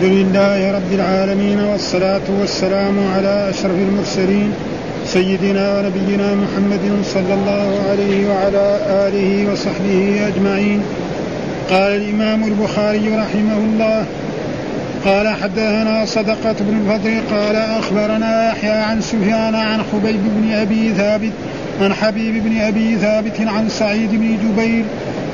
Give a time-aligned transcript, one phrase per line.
[0.00, 4.52] الحمد لله رب العالمين والصلاة والسلام على أشرف المرسلين
[5.04, 10.82] سيدنا ونبينا محمد صلى الله عليه وعلى آله وصحبه أجمعين.
[11.70, 14.06] قال الإمام البخاري رحمه الله
[15.04, 21.32] قال حدثنا صدقة بن الفضل قال أخبرنا يحيى عن سفيان عن خبيب بن أبي ثابت
[21.80, 24.84] عن حبيب بن أبي ثابت عن سعيد بن جبير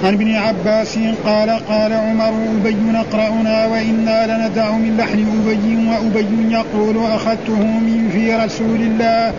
[0.04, 7.12] عن ابن عباس قال قال عمر أبي نقرأنا وإنا لندع من لحن أبي وأبي يقول
[7.12, 9.32] أخذته من في رسول الله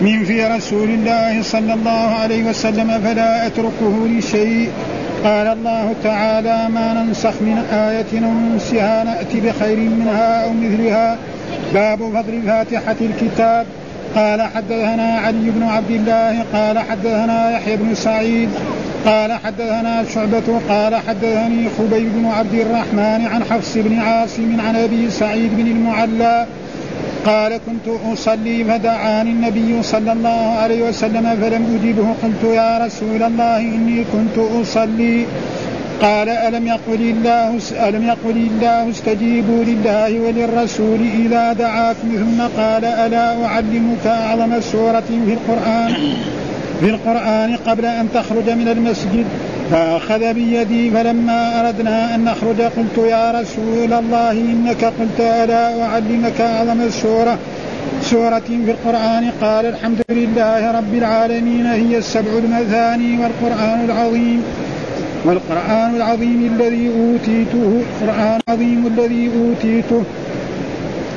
[0.00, 4.70] من في رسول الله صلى الله عليه وسلم فلا أتركه لشيء.
[5.24, 11.16] قال الله تعالى ما ننسخ من آية ننسها نأتي بخير منها أو مثلها.
[11.74, 13.66] باب فضل فاتحة الكتاب.
[14.14, 18.48] قال حدثنا علي بن عبد الله قال حدثنا يحيى بن سعيد
[19.06, 25.10] قال حدثنا شعبة قال حدثني خبيب بن عبد الرحمن عن حفص بن عاصم عن أبي
[25.10, 26.46] سعيد بن المعلى
[27.26, 32.14] قال كنت أصلي فدعاني النبي صلى الله عليه وسلم فلم أجبه.
[32.22, 35.26] قلت يا رسول الله إني كنت أصلي.
[36.02, 37.58] قال ألم يقل الله
[37.88, 45.32] ألم يقل الله استجيبوا لله وللرسول إذا دعاكم؟ ثم قال ألا أعلمك أعظم سورة في
[45.32, 45.94] القرآن؟
[46.80, 49.26] في القرآن قبل أن تخرج من المسجد
[49.70, 56.90] فأخذ بيدي فلما أردنا أن نخرج قلت يا رسول الله إنك قلت ألا أعلمك أعظم
[56.90, 57.38] سورة
[58.02, 59.30] سورة في القرآن.
[59.40, 64.42] قال الحمد لله رب العالمين هي السبع المثاني والقرآن العظيم.
[65.24, 70.02] والقرآن العظيم الذي أوتيته القرآن العظيم الذي أوتيته.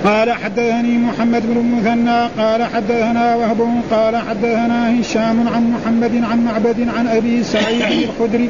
[0.05, 6.87] قال حدثني محمد بن المثنى قال حدثنا وهب قال حدثنا هشام عن محمد عن معبد
[6.97, 8.49] عن أبي سعيد الخدري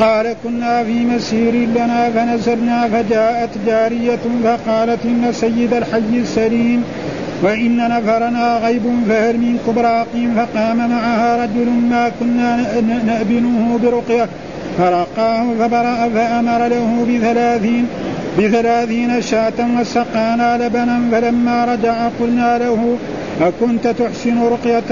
[0.00, 6.84] قال كنا في مسير لنا فنزلنا فجاءت جارية فقالت إن سيد الحي السليم
[7.42, 12.56] وإن نفرنا غيب فهل من كبراق فقام معها رجل ما كنا
[13.06, 14.28] نأبنه برقية
[14.78, 17.86] فرقاه فبرأ فأمر له بثلاثين
[18.38, 22.96] بثلاثين شاة وسقانا لبنا فلما رجع قلنا له
[23.40, 24.90] أكنت تحسن رقية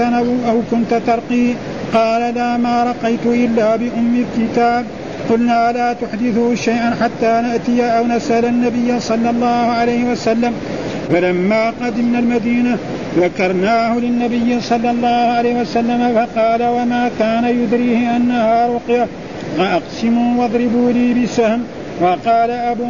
[0.49, 1.53] أو كنت ترقي؟
[1.93, 4.85] قال لا ما رقيت إلا بأم الكتاب.
[5.29, 9.45] قلنا لا تحدثوا شيئا حتى نأتي أو نسأل النبي صلى الله
[9.79, 10.53] عليه وسلم.
[11.11, 12.77] فلما قدمنا المدينة
[13.17, 19.07] ذكرناه للنبي صلى الله عليه وسلم فقال وما كان يدريه أنها رقية؟
[19.59, 21.63] أقسموا واضربوا لي بسهم.
[22.01, 22.85] وقال أبو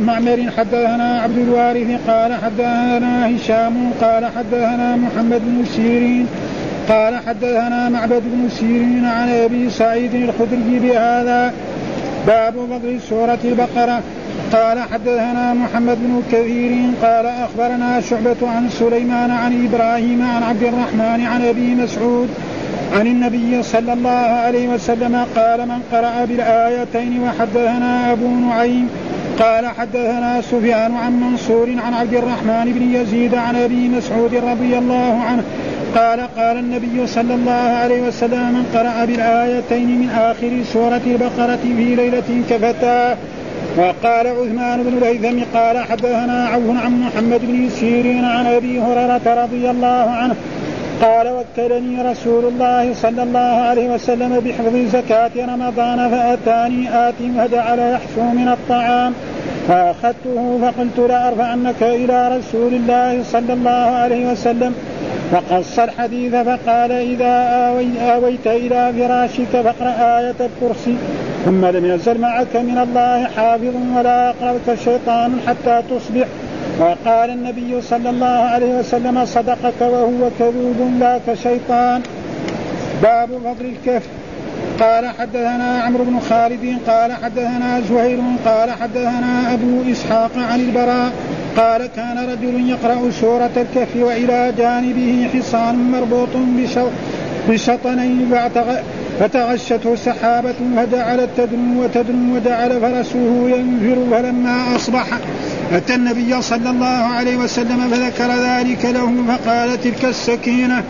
[0.00, 6.26] معمر حدثنا عبد الوارث قال حدثنا هشام قال حدثنا محمد بن سيرين
[6.88, 11.52] قال حدثنا معبد بن سيرين عن أبي سعيد الخدري بهذا.
[12.26, 14.02] باب فضل سورة البقرة.
[14.52, 21.26] قال حدثنا محمد بن كثير قال أخبرنا شعبة عن سليمان عن إبراهيم عن عبد الرحمن
[21.26, 22.28] عن أبي مسعود
[22.94, 28.88] عن النبي صلى الله عليه وسلم قال من قرأ بالآيتين وحدثنا أبو نعيم
[29.38, 35.22] قال حدثنا سفيان عن منصور عن عبد الرحمن بن يزيد عن أبي مسعود رضي الله
[35.22, 35.42] عنه
[35.94, 41.94] قال قال النبي صلى الله عليه وسلم من قرأ بالآيتين من آخر سورة البقرة في
[41.94, 43.16] ليلة كفتاه
[43.76, 49.70] وقال عثمان بن الهيثم قال حدثنا عوف عن محمد بن سيرين عن أبي هريرة رضي
[49.70, 50.34] الله عنه
[51.02, 58.22] قال وكلني رسول الله صلى الله عليه وسلم بحفظ زكاة رمضان فأتاني آت فجعل يحشو
[58.22, 59.12] من الطعام
[59.68, 64.74] فأخذته فقلت لأرفعنك إلى رسول الله صلى الله عليه وسلم.
[65.32, 67.34] فقص الحديث فقال إذا
[68.14, 70.96] آويت إلى فراشك فاقرأ آية الكرسي
[71.44, 76.26] ثم لم يزل معك من الله حافظ ولا يقربك شيطان حتى تصبح.
[76.80, 82.02] وقال النبي صلى الله عليه وسلم صدقك وهو كذوب لا كشيطان.
[83.02, 84.02] باب فضل الكف
[84.80, 91.12] قال حدثنا عمرو بن خالد قال حدثنا زهير قال حدثنا أبو إسحاق عن البراء
[91.56, 96.28] قال كان رجل يقرأ سورة الكهف وإلى جانبه حصان مربوط
[97.48, 98.30] بشطنين
[99.20, 105.06] فتغشته سحابة فجعلت تدنو وتدنو وجعل فرسه ينفر فلما أصبح
[105.72, 110.82] أتى النبي صلى الله عليه وسلم فذكر ذلك له فقال تلك السكينة.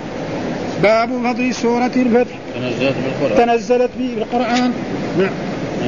[0.83, 2.37] باب فضل سورة الفتح.
[2.55, 3.47] تنزلت بالقرآن.
[3.47, 4.73] تنزلت بالقرآن.
[5.19, 5.31] نعم.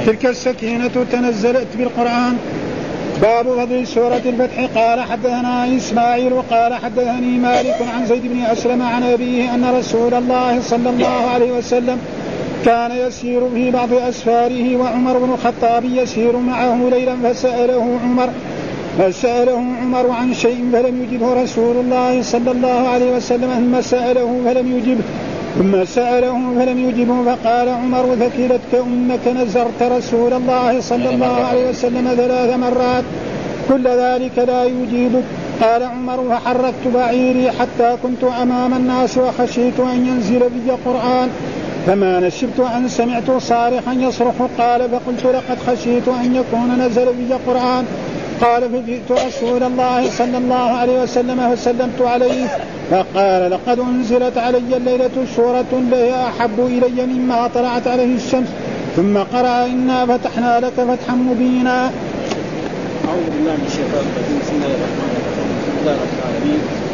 [0.06, 2.36] تلك السكينة تنزلت بالقرآن.
[3.22, 4.68] باب فضل سورة الفتح.
[4.74, 10.60] قال حدثنا إسماعيل قال حدثني مالك عن زيد بن أسلم عن أبيه أن رسول الله
[10.60, 11.98] صلى الله عليه وسلم
[12.64, 18.28] كان يسير في بعض أسفاره وعمر بن الخطاب يسير معه ليلا فسأله عمر
[18.98, 24.78] فسأله عمر عن شيء فلم يجبه رسول الله صلى الله عليه وسلم ثم سأله فلم
[24.78, 25.04] يجبه
[25.58, 32.14] ثم سأله فلم يجبه فقال عمر ثكلتك أمك نزرت رسول الله صلى الله عليه وسلم
[32.16, 33.04] ثلاث مرات
[33.68, 35.24] كل ذلك لا يجيبك.
[35.62, 41.28] قال عمر فحركت بعيري حتى كنت أمام الناس وخشيت أن ينزل بي قرآن.
[41.86, 47.84] فما نشبت أن سمعت صارخا يصرخ قال فقلت لقد خشيت أن يكون نزل بي قرآن
[48.40, 52.46] قال فجئت رسول الله صلى الله عليه وسلم فسلمت عليه
[52.90, 58.48] فقال لقد أنزلت علي الليلة سورة هي أحب إلي مما طلعت عليه الشمس
[58.96, 61.90] ثم قرأ إنا فتحنا لك فتحا مبينا.
[63.08, 66.85] أعوذ بالله من الشيطان الرجيم بسم الله الرحمن الرحيم الحمد لله رب العالمين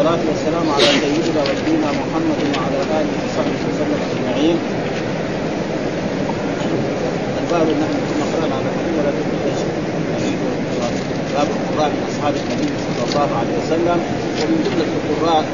[0.00, 4.56] والصلاة والسلام على سيدنا ونبينا محمد وعلى آله وصحبه وسلم أجمعين.
[7.40, 8.96] الباب نحن كنا قرأنا على حديث
[11.34, 13.98] باب القراء من أصحاب النبي صلى الله عليه وسلم.
[14.40, 15.44] ومن جملة القراء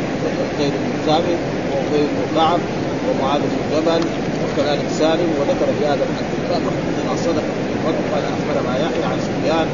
[0.59, 1.39] زيد بن ثابت
[1.73, 2.61] وابي بن كعب
[3.07, 4.03] ومعاذ بن جبل
[4.43, 7.47] وكذلك سالم وذكر في هذا الحديث باب صدق.
[7.87, 9.67] قال أخبرنا يحيى عن سفيان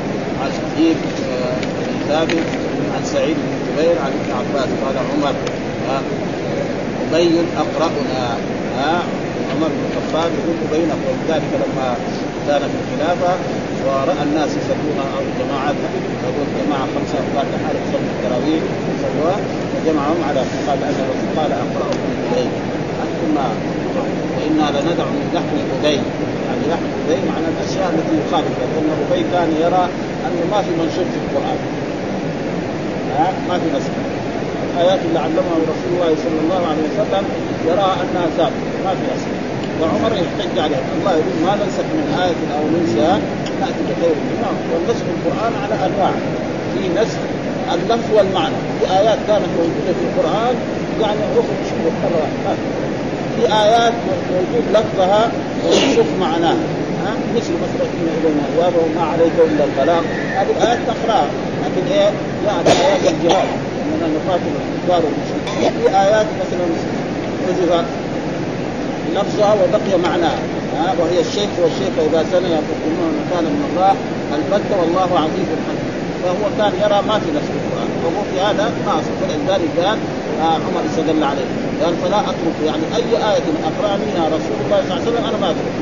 [0.42, 0.96] عن شقيق
[1.32, 2.46] آه، بن ثابت
[2.94, 5.34] عن سعيد بن جبير عن ابن عباس قال عمر
[7.12, 8.36] أبي أقرأنا
[9.50, 11.96] عمر بن الخطاب يقول ابي ولذلك لما
[12.48, 13.32] كان في الخلافة
[13.86, 15.74] ورأى الناس يصلون أو جماعات
[16.24, 18.62] يقول جماعة خمسة أفراد لحال يصلوا التراويح
[19.02, 19.40] سواء
[19.74, 22.50] وجمعهم على قال أن الرسول قال أقرأكم إليه.
[23.04, 23.30] أنتم
[23.96, 26.00] وأنا لندع من لحم الأبي
[26.46, 29.84] يعني لحم الأبي معنى الأشياء التي يخالف لأن الأبي كان يرى
[30.26, 31.58] انه ما في منشور في القرآن.
[33.49, 33.93] ما في نسخ
[34.75, 37.25] الايات اللي علمها رسول الله صلى الله عليه وسلم
[37.69, 39.29] يراها أنها ثابتة ما في نسخ
[39.81, 43.20] وعمر يحتج عليه الله يقول ما ننسخ من آية أو ننسها
[43.61, 44.14] نأتي بخير.
[44.31, 46.12] منها والنسخ القرآن على أنواع.
[46.75, 47.20] في نسخ
[47.75, 48.55] اللفظ والمعنى.
[48.81, 50.55] في آيات كانت موجودة في القرآن
[51.00, 51.20] يعني
[51.70, 52.26] شبه مرة
[53.37, 53.43] في.
[53.65, 53.93] آيات
[54.32, 55.31] موجود لفظها
[55.65, 56.65] ومنسوخ معناها.
[57.05, 58.44] ها؟ مثل مثلا إن إلينا.
[58.56, 60.03] إيابه وما عليك إلا البلاغ.
[60.37, 61.26] هذه الآيات تقرأها
[61.64, 62.11] لكن إيه
[62.47, 63.49] يعني آيات الجهاد
[63.82, 66.67] أننا نقاتل الكفار والمشركين في آيات مثلا
[67.47, 67.85] حذف
[69.14, 70.38] لفظها وبقي معناها.
[70.79, 73.93] ها وهي الشيخ والشيخ إذا سنى يقولون مكانا من الله
[74.37, 75.93] البتة والله عزيز حكيم
[76.23, 77.88] فهو كان يرى ما في نفس القرآن.
[78.05, 79.99] وهو في هذا ناصر فلذلك قال
[80.43, 81.49] آه عمر استدل عليه
[81.82, 85.50] قال فلا أترك يعني أي آية اقرانيها رسول الله صلى الله عليه وسلم أنا ما
[85.50, 85.75] اترك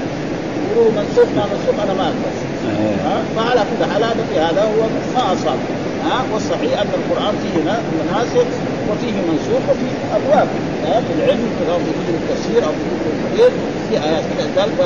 [0.69, 2.37] يقولوا منسوخ ما منسوخ أنا ما اترك
[3.37, 4.81] فعلى كل حال هذا في هذا هو
[5.15, 5.59] ما أصاب.
[6.07, 7.57] ها؟ والصحيح أن القرآن فيه
[8.01, 8.47] مناسخ
[8.91, 10.49] وفيه منسوخ وفيه أبواب.
[11.07, 13.53] في العلم كذا في كتب التفسير أو في كتب الحديث
[13.89, 14.25] في آيات
[14.57, 14.79] ذلك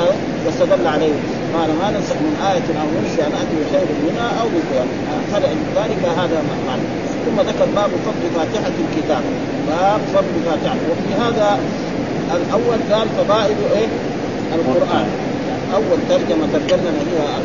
[0.45, 1.15] واستدل عليه.
[1.55, 4.85] قال ما ننسخ من آية أو ننسى نأتي بخير منها أو مثلها
[5.31, 6.37] فلذلك هذا
[6.67, 6.85] معنى
[7.25, 9.23] ثم ذكر باب فضل فاتحة الكتاب.
[9.69, 10.77] باب فضل فاتحة.
[10.91, 11.59] وفي هذا
[12.35, 13.87] الأول قال فضائل إيه؟
[14.55, 15.07] القرآن.
[15.75, 17.39] أول ترجمة ترجمنا بها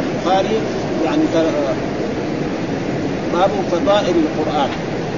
[0.00, 0.58] البخاري
[1.04, 1.22] يعني
[3.32, 4.70] باب فضائل القرآن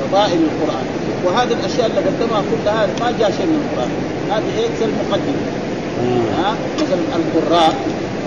[0.03, 0.87] فضائل القرآن.
[1.25, 3.91] وهذه الأشياء اللي قدمها كلها ما جاء شيء من القرآن.
[4.31, 5.43] هذه إيه؟ المقدمه
[6.39, 7.75] ها؟ مثلا القراء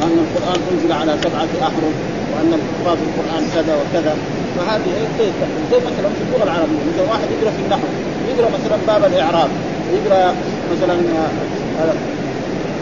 [0.02, 1.96] وان القرآن أنزل على سبعة أحرف
[2.32, 4.16] وأن القراء في القرآن كذا وكذا.
[4.58, 4.90] فهذه
[5.20, 5.32] إيه؟
[5.72, 7.88] زي مثلا في اللغة العربية مثلا واحد يقرأ في النحو
[8.30, 9.50] يقرأ مثلا باب الإعراب
[9.94, 10.34] يقرأ
[10.74, 11.94] مثلا آه،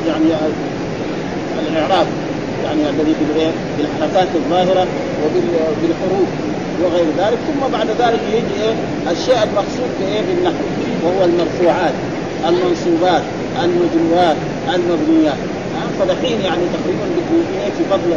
[0.08, 0.26] يعني
[1.60, 2.08] الإعراب
[2.66, 3.14] يعني الذي
[3.78, 4.88] بالحركات الظاهرة
[5.24, 6.30] وبالحروف
[6.84, 8.74] وغير ذلك ثم بعد ذلك يجي إيه؟
[9.12, 10.64] الشيء المقصود بإيه؟ بالنحو
[11.04, 11.94] وهو المرفوعات
[12.48, 13.22] المنصوبات
[13.64, 14.38] المجروات
[14.74, 15.38] المبنيات.
[16.00, 17.06] فدحين يعني تقريبا
[17.64, 18.12] إيه؟ في فضل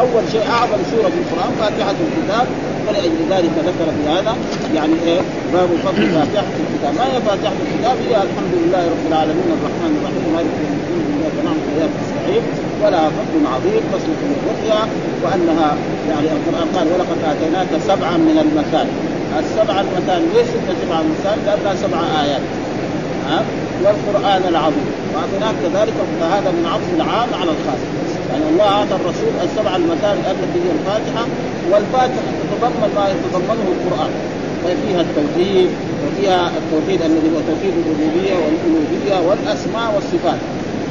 [0.00, 2.46] أول شيء أعظم سورة في القرآن فاتحة الكتاب
[2.86, 4.36] فلأجل ذلك ذكر في هذا
[4.74, 5.20] يعني إيه؟
[5.52, 6.94] باب فضل فاتحة الكتاب.
[6.98, 10.34] ما هي فاتحة الكتاب؟ هي الحمد لله رب العالمين الرحمن الرحيم.
[10.34, 12.13] مالك يوم الدين إياك نعبد وإياك نستعين.
[12.82, 14.80] ولها فضل عظيم فصل في الرقية
[15.24, 15.76] وأنها
[16.08, 18.90] يعني القرآن قال ولقد آتيناك سبعا من المثاني
[19.38, 20.46] السبع المثاني ليش
[20.82, 22.40] سبع المثاني؟ لانها سبع آيات.
[23.28, 23.44] ها؟
[23.84, 24.86] والقرآن العظيم.
[25.14, 27.82] وأعطيناك كذلك فهذا من عطف العام على الخاص.
[28.30, 31.24] يعني الله اعطى الرسول السبع المثاني التي هي الفاتحة
[31.70, 34.10] والفاتحة تتضمن ما يتضمنه القرآن.
[34.82, 35.70] فيها التوحيد
[36.02, 40.38] وفيها التوحيد الذي هو توحيد الربوبية والألوهية والأسماء والصفات.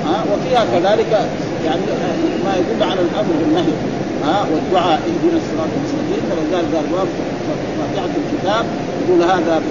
[0.06, 1.12] ها وفيها كذلك
[1.66, 1.82] يعني
[2.46, 3.74] ما يدل على الأمر بالنهي
[4.24, 6.24] ها والدعاء اهدنا الصراط المستقيم.
[6.30, 7.08] فلذلك قال باب
[7.78, 8.66] فاتحة الكتاب
[9.02, 9.62] يقول هذا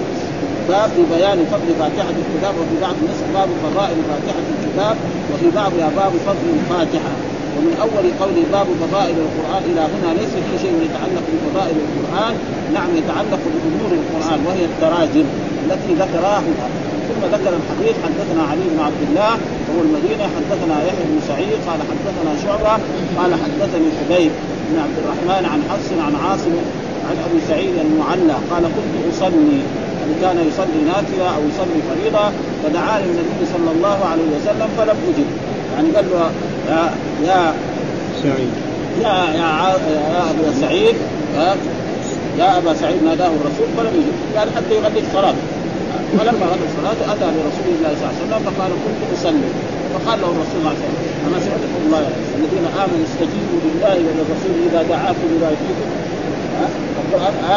[0.69, 4.95] باب ببيان فضل فاتحة الكتاب وفي بعض النسخ باب فضائل فاتحة الكتاب
[5.33, 7.13] وفي بعضها باب فضل الفاتحة.
[7.57, 12.33] ومن أول قول باب فضائل القرآن إلى هنا ليس في شيء يتعلق بفضائل القرآن
[12.73, 15.25] نعم يتعلق بأمور القرآن وهي التراجم
[15.65, 16.43] التي ذكراها
[17.07, 19.33] ثم ذكر الحديث حدثنا علي بن عبد الله
[19.73, 20.23] وهو المدينة.
[20.35, 22.73] حدثنا يحيى بن سعيد قال حدثنا شعبة
[23.17, 24.31] قال حدثني حبيب
[24.69, 26.55] بن عبد الرحمن عن حفص عن عاصم
[27.09, 29.59] عن أبي سعيد المعلى قال كنت أصلي
[29.99, 32.25] يعني كان يصلي نافلة أو يصلي فريضة
[32.63, 35.25] فدعاني النبي صلى الله عليه وسلم فلم أجب.
[35.75, 36.31] يعني قال له
[36.69, 36.91] يا
[37.27, 37.53] يا
[38.23, 38.53] سعيد.
[39.01, 39.49] يا يا,
[40.13, 40.95] يا أبا سعيد
[42.39, 44.35] يا أبا سعيد ناداه الرسول فلم يجب.
[44.35, 45.37] يعني حتى يغلق صلاته.
[46.17, 49.49] فلما غدا الصلاة أتى لرسول الله صلى الله عليه وسلم فقال كنت أصلي.
[49.93, 52.03] فقال له الرسول صلى الله عليه وسلم أما سمعتكم الله
[52.39, 55.87] الذين آمنوا استجيبوا لله وللرسول إذا دعاكم لما يحييكم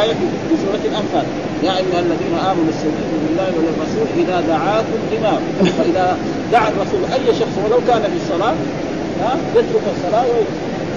[0.01, 0.13] آية
[0.47, 1.25] في سورة الأنفال.
[1.63, 5.33] يا أيها الذين آمنوا استجيبوا لله وللرسول إذا دعاكم لما
[5.77, 6.17] فإذا
[6.51, 8.55] دعا الرسول أي شخص ولو كان في الصلاة
[9.21, 10.25] ها يترك الصلاة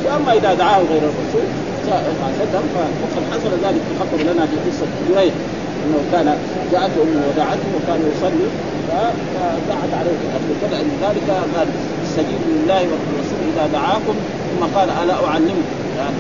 [0.05, 1.47] وأما إذا دعاه غير الرسول
[3.03, 5.33] فقد حصل ذلك تخطر لنا في قصة جريج
[5.85, 6.27] انه كان
[6.73, 8.49] جاءته أمه ودعته وكان يصلي
[8.89, 11.69] فدعت عليه القتل فلأن ذلك قال
[12.05, 14.15] استجيبوا لله والرسول إذا دعاكم.
[14.51, 15.67] ثم قال ألا أعلمكم؟
[15.99, 16.17] يعني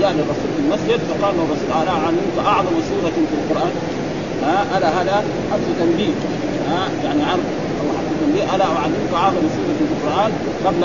[0.00, 3.72] جاء الرسول في المسجد فقال له الرسول ألا اعلمك أعظم سورة في القرآن؟
[4.44, 5.16] ها ألا هذا
[5.50, 6.14] حرف تنبيه؟
[6.70, 7.46] ها يعني عرض
[7.80, 10.30] أو حرف تنبيه ألا اعلمك أعظم سورة في القرآن
[10.66, 10.84] قبل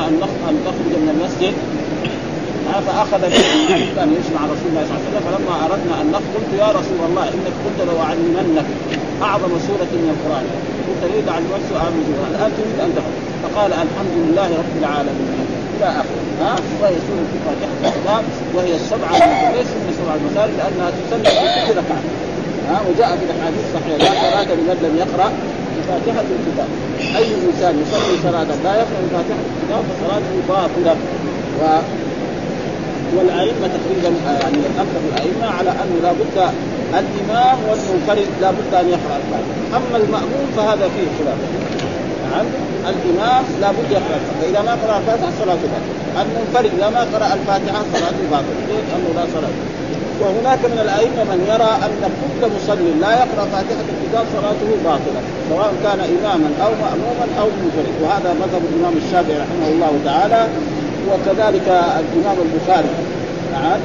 [0.50, 1.54] أن تخرج من المسجد؟
[2.88, 3.22] فاخذ
[3.96, 7.00] كان يسمع رسول الله صلى الله عليه وسلم فلما أردنا أن نخرج قلت يا رسول
[7.10, 8.68] الله إنك قلت لو علمنك
[9.28, 10.46] أعظم سورة من القرآن.
[10.88, 11.94] قلت لي تعلمت سؤال
[12.32, 15.30] الان تريد أن تخرج فقال الحمد لله رب العالمين.
[15.78, 16.24] إلى آخره.
[16.42, 18.24] ها؟ وهي سورة فاتحه الكتاب
[18.56, 19.14] وهي السبعة
[19.58, 22.04] ليس من سبع المثال لأنها تسلم في كل ركعه
[22.70, 25.28] ها؟ وجاء في الأحاديث الصحيحة لا صلاه لمن لم يقرأ
[25.76, 26.70] بفاتحه الكتاب.
[27.18, 30.96] أي إنسان يصلي صلاه لا يقرأ بفاتحه الكتاب فصلاته باطله
[31.60, 31.64] و
[33.18, 34.10] والأئمة تقريبا
[34.42, 36.38] يعني أكثر الأئمة على انه لابد
[37.02, 39.78] الإمام والمنفرد لابد أن يقرأ الفاتحة.
[39.78, 41.40] أما المأموم فهذا فيه خلاف.
[42.32, 42.46] نعم
[42.92, 44.42] الإمام لابد يقرأ الفاتحة.
[44.42, 45.96] فاذا ما قرأ الفاتحة صلاته باطلة.
[46.22, 49.56] المنفرد إذا ما قرأ الفاتحة صلاته باطلة؟ لأنه لا صلاة.
[50.22, 55.72] وهناك من الأئمة من يرى أن كل مصلي لا يقرأ فاتحة الكتاب صلاته باطلة سواء
[55.84, 60.42] كان اماما أو ماموما أو منفرد وهذا مذهب الإمام الشافعي رحمه الله تعالى.
[61.12, 61.68] وكذلك
[62.02, 62.94] الإمام البخاري.
[63.54, 63.80] نعم.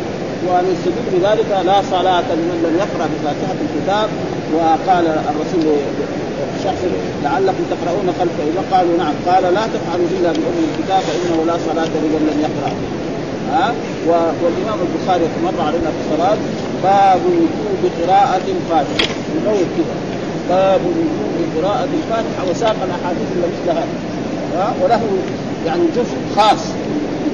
[0.47, 4.09] وان يستدل بذلك لا صلاة لمن لم يقرأ بفاتحة الكتاب
[4.55, 5.77] وقال الرسول
[6.65, 6.83] شخص
[7.25, 9.15] لعلكم تقرؤون خلف اذا قالوا نعم.
[9.29, 12.73] قال لا تفعلوا إلا بأم الكتاب فإنه لا صلاة لمن لم يقرأ.
[13.53, 13.75] ها؟
[14.43, 16.39] والإمام البخاري مر علينا في الصلاة
[16.83, 19.11] باب وجوب قراءة الفاتحة.
[19.37, 19.97] يقول كذا
[20.51, 25.03] باب وجوب قراءة الفاتحة وساق الأحاديث اللي مثل هذا وله
[25.67, 26.63] يعني جزء خاص.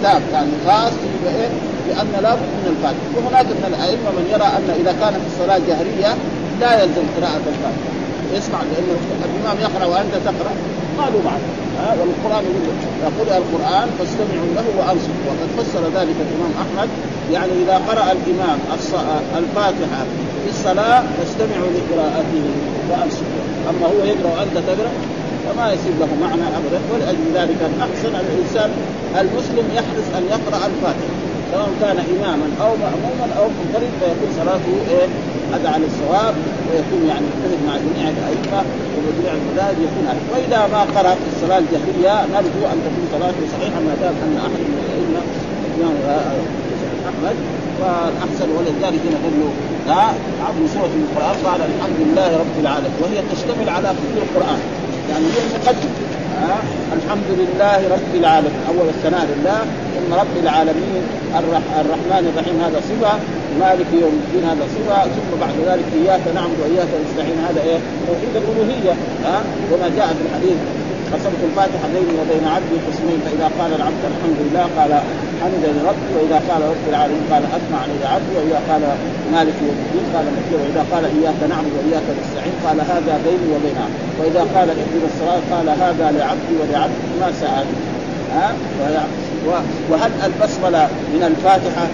[0.00, 0.92] كتاب يعني خاص
[1.26, 1.48] إيه؟
[1.88, 6.12] لأن لابد من الفاتحه وهناك من الأئمة من يرى أن إذا كان في الصلاة جهريه
[6.60, 7.92] لا يلزم قراءة الفاتحة.
[8.36, 8.88] يسمع لأن
[9.28, 10.52] الإمام يقرأ وأنت تقرأ؟
[10.98, 11.42] قالوا بعد
[11.78, 12.76] ها؟ والقرآن يقول
[13.18, 15.22] قرئ القرآن فاستمعوا له وأنصتوا.
[15.28, 16.88] وقد فسر ذلك الإمام أحمد.
[17.32, 18.58] يعني إذا قرأ الإمام
[19.40, 20.02] الفاتحة
[20.42, 22.44] في الصلاة فاستمعوا لقراءته
[22.90, 23.44] وأنصتوا.
[23.70, 24.92] أما هو يقرأ وأنت تقرأ؟
[25.46, 26.80] فما يصير له معنى ابدا.
[26.92, 28.70] ولاجل ذلك الاحسن الإنسان
[29.20, 31.16] المسلم يحرص أن يقرأ الفاتحة
[31.52, 35.06] سواء كان اماما أو ماموما أو منفرد فيكون صلاته إيه؟
[35.52, 36.34] هذا على الصواب
[36.66, 38.60] ويكون يعني متفق مع جميع الأئمة
[39.04, 43.78] وجميع المذاهب يكون هذا وإذا ما قرأ في الصلاة الجهرية نرجو أن تكون صلاته صحيحة
[43.86, 45.20] ما دام أن أحد من الأئمة
[45.66, 45.96] الامام
[47.10, 47.36] أحمد
[47.80, 49.50] والأحسن ولذلك نقول له
[49.88, 50.14] ها
[50.46, 54.60] عظم سورة من القرآن قال الحمد لله رب العالمين وهي تشتمل على كل القرآن.
[55.10, 55.92] يعني هي المقدم
[56.42, 56.56] ها؟
[56.96, 58.60] الحمد لله رب العالمين.
[58.68, 59.60] أول الثناء لله
[59.94, 61.02] ثم رب العالمين
[61.80, 62.56] الرحمن الرحيم.
[62.66, 63.12] هذا صفة.
[63.60, 64.98] مالك يوم الدين هذا صفة.
[65.16, 67.38] ثم بعد ذلك إياك نعبد وإياك نستعين.
[67.48, 68.94] هذا إيه؟ توحيد الالوهيه
[69.24, 69.36] ها؟
[69.72, 70.58] وما جاء في الحديث.
[71.12, 74.92] قسمت الفاتحة بيني وبين عبدي قسمين فإذا قال العبد الحمد لله قال
[75.40, 78.82] حمدا لربي وإذا قال رب العالمين قال اثنى علي عبدي وإذا قال
[79.34, 83.76] مالك يوم الدين قال مكي وإذا قال إياك نعبد وإياك نستعين قال هذا بيني وبين
[83.84, 87.66] عبدي وإذا قال اهدنا الصراط قال هذا لعبدي ولعبدي ما سال
[88.34, 88.48] ها؟
[89.90, 91.86] وهل البسمله من الفاتحة؟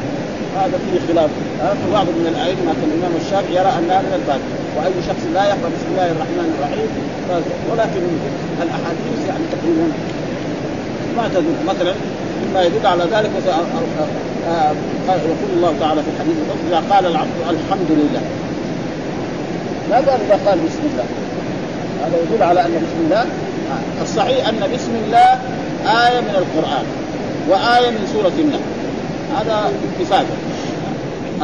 [0.60, 1.30] هذا فيه خلاف
[1.92, 6.08] بعض من الأئمة كالامام الشافعي يرى أنها من الفاتحه وأي شخص لا يقرأ بسم الله
[6.14, 6.90] الرحمن الرحيم
[7.70, 8.02] ولكن
[8.64, 9.86] الأحاديث يعني تقريبا
[11.16, 11.56] ما تدل.
[11.72, 11.94] مثلا
[12.42, 13.30] مما يدل على ذلك
[15.32, 16.36] يقول الله تعالى في الحديث
[16.68, 18.22] إذا قال العبد الحمد لله.
[19.90, 21.04] لا قال إذا قال بسم الله
[22.02, 23.24] هذا يدل على أن بسم الله
[24.02, 25.30] الصحيح أن بسم الله
[26.06, 26.84] آية من القرآن
[27.48, 28.71] وآية من سورة النمل
[29.40, 30.24] هذا اتفاق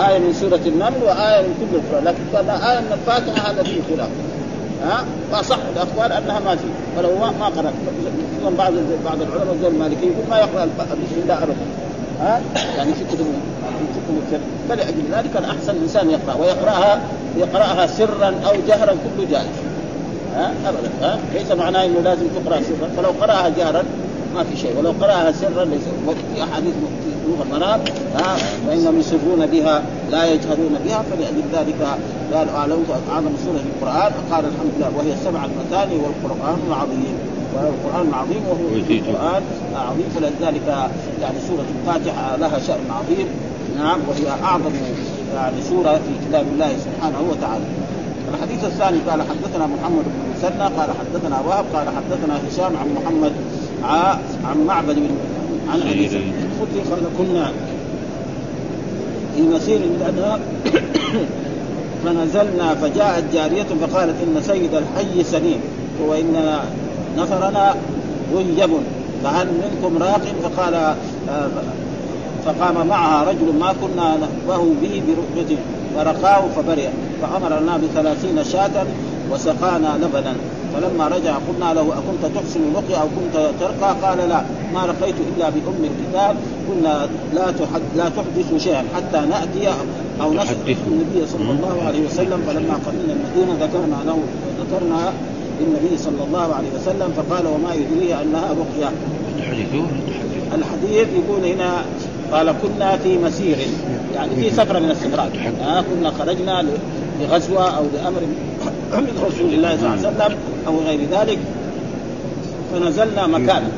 [0.09, 2.04] آية من سورة النمل وآية من كل القرآن.
[2.04, 4.09] لكن قال آية من الفاتحة هذا فيه خلاف.
[4.85, 6.64] ها؟ فصح الأقوال أنها ما في
[6.99, 7.73] ولو ما قرأ.
[8.59, 8.73] بعض
[9.04, 11.57] بعض العلماء زي المالكي يقول ما يقرأ بسم الله ابدا
[12.21, 12.40] ها؟
[12.76, 13.26] يعني في كتب
[13.95, 16.35] في كتب فلأجل ذلك الأحسن الإنسان يقرأ.
[16.40, 17.00] ويقراها
[17.37, 19.47] يقرأها سرا أو جهرا كله جائز.
[20.37, 20.90] ها؟ ابدا.
[21.02, 22.88] ها؟ ليس معناه إنه لازم تقرأ سرا.
[22.97, 23.83] فلو قرأها جهرا
[24.35, 24.78] ما في شيء.
[24.78, 25.82] ولو قرأها سرا ليس
[26.35, 26.75] في أحاديث
[27.25, 27.80] بلوغ المرام
[28.14, 31.80] ها فإنهم يسرون بها لا يجهرون بها فلأجل ذلك
[32.35, 34.12] قال أعلمت اعظم سورة في القرآن.
[34.32, 37.16] قال الحمد لله وهي السبع المثاني والقرآن العظيم.
[37.54, 39.42] والقرآن العظيم وهو القرآن
[39.75, 40.68] عظيم فلذلك
[41.23, 43.28] يعني سورة الفاتحة لها شأن عظيم.
[43.78, 44.73] نعم وهي أعظم
[45.35, 47.64] يعني سورة في كتاب الله سبحانه وتعالى.
[48.35, 53.32] الحديث الثاني قال حدثنا محمد بن مسنى قال حدثنا وهب قال حدثنا هشام عن محمد
[53.85, 55.08] عن معبد بن
[55.73, 56.08] عن أبي
[56.90, 57.52] قال كنا
[59.37, 60.38] في مسير من
[62.04, 65.61] فنزلنا فجاءت جارية فقالت إن سيد الحي سليم
[66.06, 66.58] وإن
[67.16, 67.75] نفرنا
[68.35, 68.70] غيب.
[69.25, 71.49] فهل منكم راق؟ فقال آه،
[72.44, 75.56] فقام معها رجل ما كنا نخبه به برؤيته
[75.97, 76.88] فرقاه فبرئ
[77.23, 78.87] فأمرنا بثلاثين شاة
[79.30, 80.35] وسقانا لبنا.
[80.75, 84.42] فلما رجع قلنا له أكنت تحسن الرقية أو كنت ترقى؟ قال لا
[84.75, 86.37] ما رقيت إلا بأم الكتاب
[86.70, 89.68] قلنا لا تحد لا تحدث شيئا حتى نأتي
[90.20, 90.56] أو نسأل
[90.87, 94.18] النبي صلى الله عليه وسلم فلما قدمنا المدينة ذكرنا له
[94.60, 95.12] ذكرنا
[95.60, 98.90] للنبي صلى الله عليه وسلم فقال وما يدريه أنها رقية.
[100.54, 101.84] الحديث يقول هنا
[102.32, 103.58] قال كنا في مسير
[104.14, 105.30] يعني في سفره من السفرات.
[105.62, 106.64] آه كنا خرجنا
[107.20, 108.20] لغزوة أو لأمر
[108.92, 111.38] من رسول الله صلى الله عليه وسلم أو غير ذلك.
[112.72, 113.68] فنزلنا مكانا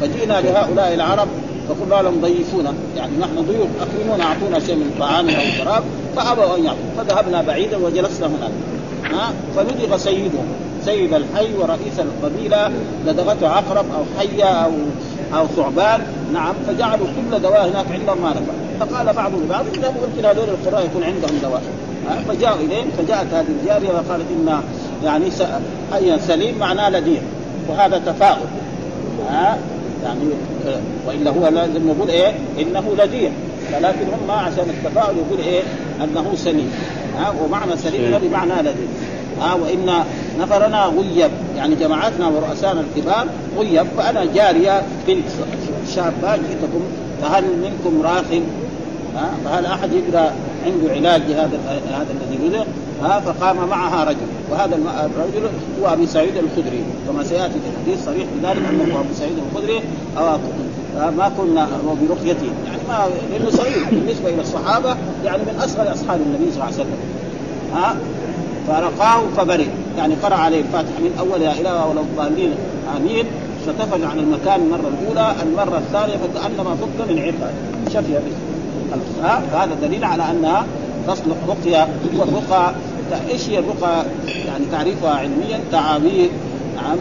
[0.00, 1.28] فجئنا لهؤلاء العرب
[1.68, 2.72] فقلنا لهم ضيفونا.
[2.96, 5.82] يعني نحن ضيوف اكرمونا أعطونا شيء من طعام أو شراب
[6.16, 8.52] فأبوا أن يعطوا فذهبنا بعيدا وجلسنا هناك.
[9.04, 10.46] ها؟ فلدغ سيدهم
[10.84, 12.70] سيد الحي ورئيس القبيلة
[13.06, 14.70] لدغته عقرب أو حيه أو
[15.34, 16.00] أو ثعبان.
[16.32, 18.86] نعم فجعلوا كل دواء هناك عندهم ما نفع.
[18.86, 21.62] فقال بعضهم لبعض ممكن هذول القراء يكون عندهم دواء.
[22.28, 24.60] فجاءوا إليهم فجاءت هذه الجارية وقالت إن
[25.04, 25.24] يعني
[25.92, 27.22] حيا سليم معناه لدير
[27.68, 28.46] وهذا تفاؤل.
[29.30, 29.58] ها؟
[30.04, 30.20] يعني
[30.66, 33.30] آه، وإلا هو لازم نقول إيه؟ إنه لدير
[33.76, 35.62] ولكن هم عشان التفاؤل يقول إيه؟
[36.04, 36.72] أنه سليم.
[37.18, 38.88] ها؟ ومعنى سليم بمعنى لدير
[39.40, 40.04] ها؟ وإن
[40.40, 41.30] نفرنا غيب.
[41.56, 43.26] يعني جماعتنا ورؤسانا الكبار
[43.58, 43.86] غيب.
[43.96, 45.28] فأنا جارية بنت
[45.94, 46.80] شابة جئتكم
[47.22, 48.42] فهل منكم راق
[49.16, 50.32] ها؟ فهل أحد يقرا
[50.64, 51.58] عنده علاج لهذا
[51.90, 52.64] هذا الذي
[53.02, 54.26] ها فقام معها رجل.
[54.50, 55.48] وهذا الرجل
[55.82, 56.82] هو أبي سعيد الخدري.
[57.08, 59.80] كما سيأتي في الحديث صريح بذلك أنه أبو سعيد الخدري.
[61.16, 61.68] ما كنا
[62.08, 66.64] برقيته يعني ما لأنه صغير بالنسبة إلى الصحابة يعني من اصغر أصحاب النبي صلى الله
[66.64, 66.98] عليه وسلم.
[67.74, 67.96] ها
[68.68, 69.66] فرقاه فبرئ.
[69.98, 72.50] يعني قرأ عليه الفاتحة من اولها إلى ولو الضالين.
[72.96, 73.24] آمين.
[73.66, 77.54] فتفل عن المكان المره الأولى المرة الثانية فكأنما فك من عقال
[77.92, 78.53] شفي به
[79.22, 80.66] ها فهذا دليل على أنها
[81.08, 82.74] تصلح رقيه والرقى
[83.30, 84.04] إيش هي الرقى؟
[84.46, 86.28] يعني تعريفها علميا تعاويذ
[86.76, 86.96] نعم.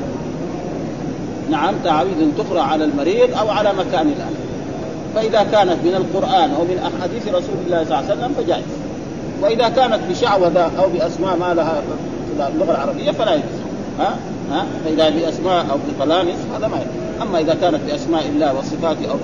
[1.51, 4.43] نعم تعاويذ تقرا على المريض أو على مكان الالم
[5.15, 8.63] فإذا كانت من القرآن أو من أحاديث رسول الله صلى الله عليه وسلم فجائز.
[9.41, 11.82] وإذا كانت بشعوذة أو بأسماء ما لها
[12.38, 13.60] في اللغة العربية فلا يجوز.
[13.99, 14.15] ها؟
[14.51, 17.21] ها؟ فإذا بأسماء أو بطلامس هذا ما يجوز.
[17.21, 19.15] أما إذا كانت بأسماء الله وصفاته أو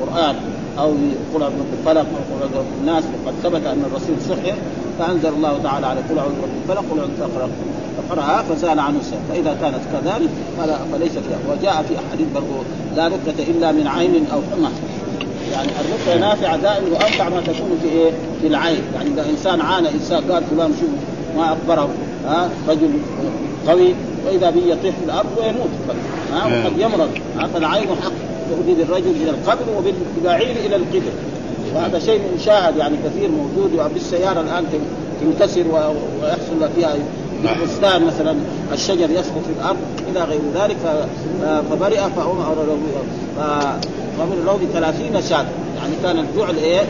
[0.00, 0.34] بالقران
[0.78, 0.92] أو
[1.34, 4.56] قل اعوذ برب الفلق أو قل اعوذ برب الناس وقد ثبت أن الرسول سحر
[4.98, 7.50] فأنزل الله تعالى على قل اعوذ برب الفلق قل اعوذ برب
[7.98, 10.30] فقرأها فزال عنه السحر فإذا كانت كذلك
[10.92, 12.62] فليس فيها وجاء في أحاديث برضه
[12.96, 14.68] لا ركة إلا من عين أو حمى.
[15.52, 18.10] يعني الرقية نافعة دائما وأنفع ما تكون في إيه؟
[18.40, 20.90] في العين، يعني إذا إنسان عانى إنسان قال فلان شوف
[21.36, 21.88] ما أخبره.
[22.26, 22.90] ها؟ رجل
[23.68, 23.94] قوي
[24.26, 25.68] وإذا به يطيح في الأرض ويموت.
[26.32, 27.10] ها؟ وقد يمرض.
[27.54, 28.27] فالعين حق.
[28.50, 31.12] تهدي بالرجل إلى القبر وبالبعير إلى القبر.
[31.74, 34.64] وهذا شيء مشاهد يعني كثير موجود وبالسياره الآن
[35.20, 35.64] تنكسر
[36.22, 36.94] ويحصل فيها
[37.64, 38.36] بستان مثلا.
[38.72, 39.76] الشجر يسقط في الأرض
[40.10, 40.76] إلى غير ذلك
[41.70, 42.78] فبرئ فامر له
[44.18, 45.46] فامر له ب 30 شاة.
[45.78, 46.80] يعني كان الجعل إيه؟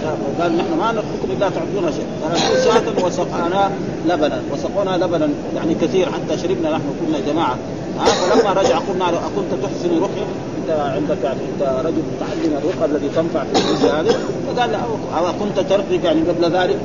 [0.40, 3.70] قال نحن ما نترككم إلا تعطونا شيء 30 شاة وسقانا
[4.08, 4.42] لبنا.
[4.52, 7.58] وسقونا لبنا يعني كثير حتى شربنا نحن كنا جماعة.
[7.98, 10.26] ها فلما رجع قلنا له أكنت تحسن رقيه
[10.70, 15.24] انت عندك يعني انت رجل متعلم الرقى الذي تنفع في الحج هذه؟ فقال له أو
[15.40, 16.76] كنت ترقي يعني قبل ذلك؟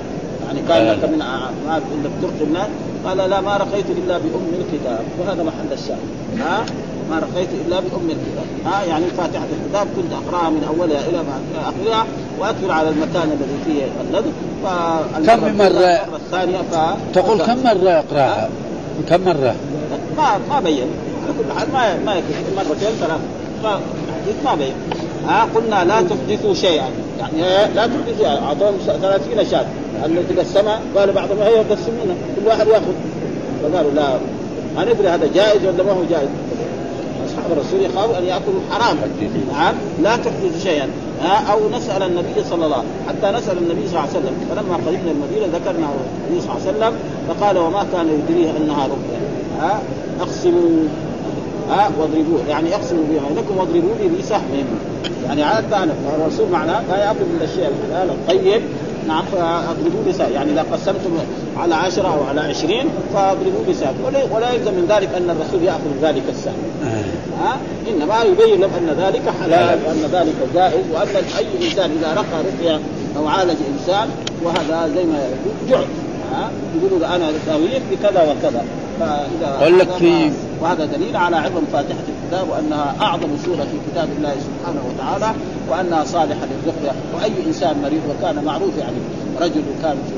[0.47, 1.17] يعني كان لك من
[1.67, 2.67] ما انك ترقي الناس؟
[3.05, 5.03] قال لا ما رقيت إلا بأم الكتاب.
[5.19, 6.07] وهذا محل الشاهد.
[6.39, 6.65] ها؟
[7.09, 8.47] ما رقيت إلا بأم الكتاب.
[8.65, 11.23] ها؟ يعني فاتحة الكتاب كنت أقرأها من أولها إلى
[11.61, 12.05] آخرها
[12.39, 14.25] وأكثر على المكان الذي فيه اللذ
[15.27, 16.75] كم مرة الثانية ف...
[17.13, 18.49] تقول كم مرة يقرأها؟
[19.09, 19.55] كم مرة؟
[20.17, 20.87] ما ما بين.
[21.23, 22.55] على كل حال ما ما يكفي.
[22.55, 23.19] مرتين ثلاث
[23.63, 23.79] ما
[24.45, 24.73] ما بين
[25.27, 26.89] ها قلنا لا تحدثوا شيئا.
[27.19, 29.65] يعني لا تحدثوا أعطوهم 30 شاة
[30.05, 32.93] التي قسمها قالوا بعضهم هي قسمونا كل واحد يأخذ.
[33.63, 34.17] فقالوا لا
[34.75, 36.27] ما ندري هذا جائز ولا ما هو جائز؟
[37.25, 38.97] أصحاب الرسول يخافوا أن يأكلوا حرام
[39.53, 40.87] نعم لا تحدث شيئا.
[41.51, 44.35] أو نسأل النبي صلى الله عليه وسلم حتى نسأل النبي صلى الله عليه وسلم.
[44.49, 45.87] فلما قدمنا المدينة ذكرنا
[46.29, 46.93] النبي صلى الله عليه وسلم
[47.27, 49.81] فقال وما كان يدريه إنها رقية.
[50.21, 50.87] أقسموا.
[51.69, 52.39] ها واضربوه.
[52.49, 54.41] يعني اقسموا بينكم واضربوا لي بسهم
[55.27, 58.61] يعني عادة الرسول معناه لا يأكل من الشيء الحلال الطيب.
[59.07, 61.11] نعم فاضربوا لسان يعني إذا قسمتم
[61.57, 63.93] على عشرة أو على عشرين فاضربوا لسان
[64.31, 66.53] ولا يلزم من ذلك أن الرسول يأخذ ذلك السهم.
[67.43, 67.57] ها؟
[67.89, 72.79] إنما يبين لهم أن ذلك حلال وأن ذلك جائز وأن أي إنسان إذا رقى رقية
[73.17, 74.07] أو عالج إنسان
[74.43, 75.85] وهذا زي ما يقول جعل.
[76.77, 78.65] يقولوا أنا داويك بكذا وكذا.
[78.99, 80.31] فاذا قال لك في
[80.63, 85.35] وهذا دليل على عظم فاتحة الكتاب وأنها أعظم سورة في كتاب الله سبحانه وتعالى
[85.69, 88.97] وأنها صالحة للرقيه وأي إنسان مريض وكان معروف يعني
[89.41, 90.15] رجل كان في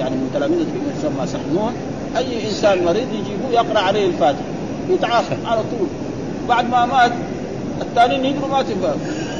[0.00, 0.66] يعني من تلاميذ
[0.98, 1.72] يسمى سحنون
[2.16, 4.42] أي إنسان مريض يجيبوه يقرأ عليه الفاتحة
[4.90, 5.88] يتعافى على طول.
[6.48, 7.12] بعد ما مات
[7.80, 8.94] الثانيين يقروا ما تنفع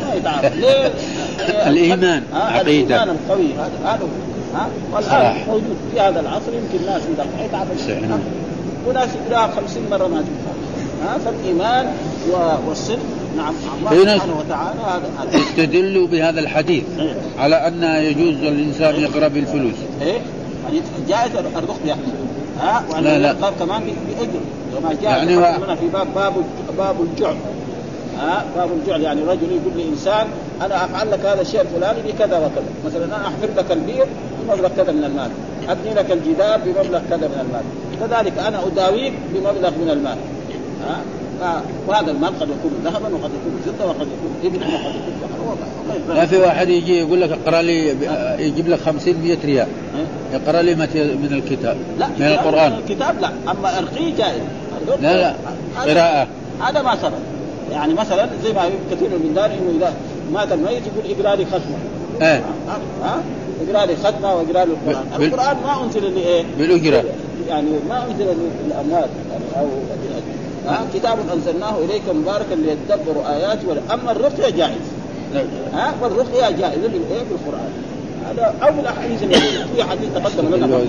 [0.08, 0.92] ما يتعافى ليه؟
[1.70, 2.60] الإيمان عقيدة.
[2.60, 3.52] الإيمان القوي.
[3.54, 4.08] هذا هذا
[4.54, 7.02] ها؟ والآن موجود في هذا العصر يمكن ناس
[7.44, 7.72] يتعافى
[8.88, 10.52] وناس يقراها 50 مرة ما تنفع.
[11.04, 11.86] ها فالإيمان
[12.68, 12.98] والصدق
[13.36, 13.54] نعم
[13.92, 14.80] الله سبحانه وتعالى
[15.18, 19.74] هذا يستدلوا بهذا الحديث إيه؟ على أن يجوز الانسان يقرأ بالفلوس.
[20.02, 20.20] إيه.
[20.64, 21.96] يعني جائز الرقيه
[22.60, 23.32] ها لا لا.
[23.58, 24.40] كمان بأجر.
[24.80, 25.42] كما جاء يعني و...
[25.76, 26.32] في باب باب
[26.78, 27.36] باب الجعل.
[28.18, 29.00] ها باب الجعل.
[29.00, 30.26] يعني رجل يقول لإنسان
[30.62, 32.64] أنا أفعل لك هذا الشيء الفلاني بكذا وكذا.
[32.86, 34.06] مثلا أنا احفر لك البير
[34.48, 35.30] بمبلغ كذا من المال.
[35.68, 37.64] أبني لك الجدار بمبلغ كذا من المال.
[38.00, 40.16] كذلك أنا أداويك بمبلغ من المال.
[40.86, 41.00] ها؟
[41.88, 46.36] وهذا المال قد يكون ذهبا وقد يكون فضة وقد يكون ابن وقد يكون لا في
[46.36, 47.88] واحد يجي يقول لك اقرأ لي
[48.46, 49.66] يجيب لك 50 100 ريال.
[50.32, 52.72] يقرا لي من الكتاب لا من القرآن.
[52.72, 54.42] الكتاب لا أما إرقي جائز.
[55.00, 55.34] لا لا
[55.86, 56.28] قراءة.
[56.60, 57.12] هذا ما ثبت
[57.72, 59.94] يعني مثلا زي ما كثير من دار إنه إذا
[60.32, 61.78] مات الميت يقول اقرا لي ختمة.
[62.20, 62.44] إيه.
[63.02, 63.22] ها؟
[63.68, 67.04] اقرا لي ختمة واقرا لي القران القرآن ما أنزل لايه؟ بالأجرة.
[67.50, 68.26] يعني ما أنزل
[68.70, 69.04] يعني
[69.58, 69.66] أو
[70.66, 74.86] ها كتاب أنزلناه إليك مباركا ليتدبروا اياته اما الرقية جائز.
[75.72, 77.72] ها والرقية جائزة بالايه بالقرآن.
[78.26, 79.18] هذا أو بالاحاديث
[79.76, 80.80] في حديث تقدم لنا.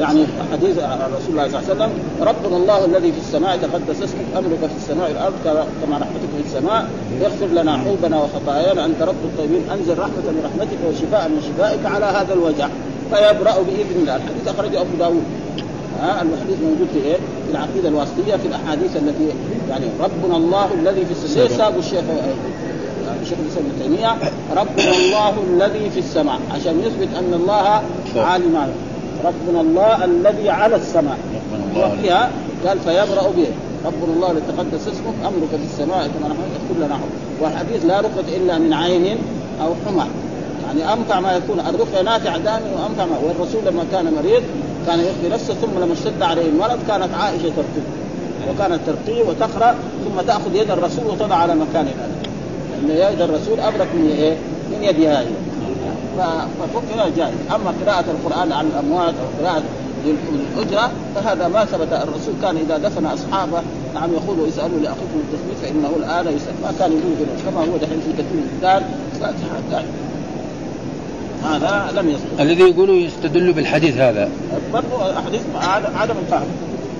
[0.00, 0.78] يعني حديث
[1.16, 4.76] رسول الله صلى الله عليه وسلم ربنا الله الذي في السماء تقدس اسمك امرك في
[4.76, 5.34] السماء والأرض
[5.82, 6.88] كما رحمتك في السماء.
[7.22, 9.62] اغفر لنا حوبنا وخطايانا أنت رب الطيبين.
[9.72, 12.68] أنزل رحمة من رحمتك وشفاء من شفائك على هذا الوجع
[13.10, 14.48] فيبرأ باذن الله الحديث.
[14.48, 15.22] أخرجه أبو داود.
[16.00, 19.28] ها الحديث موجود في إيه؟ في العقيدة الواسطية في الأحاديث التي
[19.70, 21.46] يعني ربنا الله الذي في السماء.
[21.48, 22.04] ليش سابوا الشيخ
[23.22, 24.12] الشيخ الاسلام ابن تيمية.
[24.50, 26.38] ربنا الله الذي في السماء.
[26.54, 27.82] عشان يثبت أن الله
[28.16, 28.72] عالم
[29.24, 31.18] ربنا الله الذي على السماء.
[31.76, 32.30] وفيها
[32.66, 33.46] قال فيبرأ به.
[33.86, 35.14] ربنا الله الذي تقدس اسمك.
[35.20, 36.98] أمرك في السماء كما نحن كل لنا.
[37.40, 39.18] والحديث لا رقيه إلا من عين
[39.62, 40.06] أو حمى.
[40.66, 41.60] يعني أمتع ما يكون.
[41.60, 44.42] الرقية نافع دائما وأمتع ما والرسول لما كان مريض
[44.86, 48.04] كان يرقي نفسه ثم لما اشتد عليه المرض كانت عائشة ترقيه.
[48.50, 49.74] وكانت ترقيه وتقرأ
[50.04, 51.86] ثم تأخذ يد الرسول وتضع على مكان
[52.88, 54.36] لأن يد الرسول أبرك من إيه؟
[54.70, 55.26] من يدها هي
[56.18, 59.62] فالرقية جائز أما قراءة القرآن على الأموات أو قراءة
[60.04, 61.92] للأجرة فهذا ما ثبت.
[61.92, 63.62] الرسول كان إذا دفن أصحابه
[63.94, 66.54] نعم يقول اسالوا لأخيكم التثبيت فإنه الآن يسأل.
[66.62, 68.58] ما كان يقول كما هو دحين في كثير من
[69.20, 69.84] فاتحة
[71.44, 74.28] هذا لم يصدق الذي يقولوا يستدل بالحديث هذا.
[74.72, 75.40] برضو حديث
[75.96, 76.46] عدم الفهم.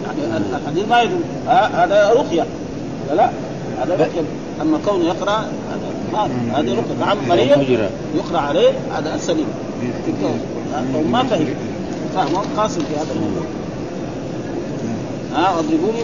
[0.07, 1.21] يعني الحديث ما يدل.
[1.49, 2.47] هذا رقية.
[3.17, 3.31] لا
[3.83, 4.23] هذا رقية.
[4.63, 7.07] أما كونه يقرأ هذا هذه رقية.
[7.07, 9.47] نعم مريض يقرأ عليه هذا السليم
[11.13, 11.47] ما فهم.
[12.15, 13.47] فهم قاسم في هذا الموضوع.
[15.35, 16.03] ها اضربوني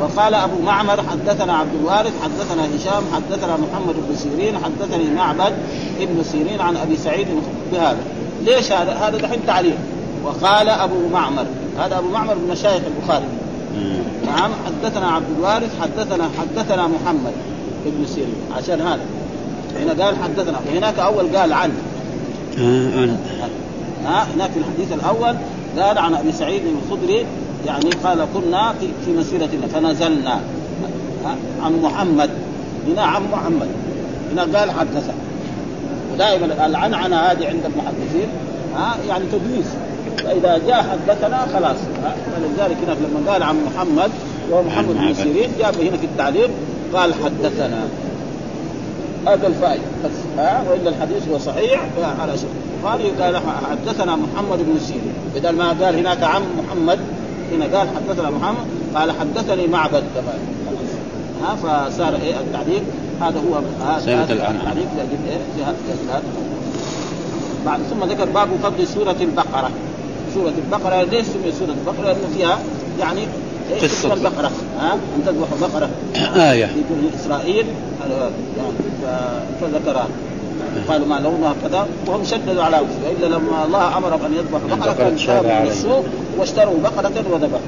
[0.00, 5.52] وقال أبو معمر حدثنا عبد الوارث حدثنا هشام حدثنا محمد بن سيرين حدثني معبد
[6.00, 7.26] ابن سيرين عن أبي سعيد
[7.72, 7.98] بهذا.
[8.44, 9.76] ليش هذا؟ هذا دحين تعليق
[10.24, 11.46] وقال أبو معمر.
[11.78, 13.24] هذا أبو معمر من مشايخ البخاري.
[14.26, 17.32] نعم حدثنا عبد الوارث حدثنا حدثنا محمد
[17.86, 18.34] ابن سيرين.
[18.56, 19.00] عشان هذا.
[19.80, 20.58] هنا قال حدثنا.
[20.66, 21.72] وهناك أول قال عن.
[24.04, 25.34] ها هناك في الحديث الأول
[25.78, 27.26] قال عن أبي سعيد الخدري
[27.66, 30.40] يعني قال كنا في, في مسيرة فنزلنا.
[31.62, 32.30] عن محمد.
[32.88, 33.68] هنا عن محمد.
[34.32, 35.14] هنا قال حدثنا.
[36.18, 38.28] ودائما العنعنة هذه عند المحدثين
[38.76, 39.66] ها يعني تدليس.
[40.18, 41.76] فإذا جاء حدثنا خلاص.
[42.36, 44.10] فلذلك هنا لما قال عن محمد
[44.50, 46.50] وهو محمد بن سيرين جاب هنا في التعليق
[46.94, 47.88] قال حدثنا.
[49.26, 51.80] هذا الفائدة بس ها وإلا الحديث هو صحيح
[52.20, 52.50] على شيء.
[52.84, 55.14] قال قال حدثنا محمد بن سيرين.
[55.34, 56.98] بدل ما قال هناك عم محمد
[57.52, 60.38] هنا قال حدثنا محمد قال حدثني معبد كمان.
[61.42, 62.82] ها فصار إيه التعليق؟
[63.20, 63.54] هذا هو
[63.86, 66.22] هذا التعليق لاجل إيه هذا
[67.66, 69.70] بعد ثم ذكر باب فضل سورة البقرة.
[70.34, 72.58] سورة البقرة ليش سمي سورة البقرة؟ لأنه فيها
[73.00, 73.20] يعني
[73.82, 74.14] قصة.
[74.14, 74.50] البقرة.
[74.80, 75.88] ها أن تذبح بقرة
[76.50, 76.66] آية.
[76.66, 77.66] في بني إسرائيل
[79.60, 80.06] فذكرها.
[80.88, 84.92] قالوا ما لونها كذا وهم شددوا على انفسهم إلا لما الله امرهم أن يذبحوا بقرة
[84.92, 86.04] كانوا من السوق
[86.38, 87.60] واشتروا بقرة وذبحوا.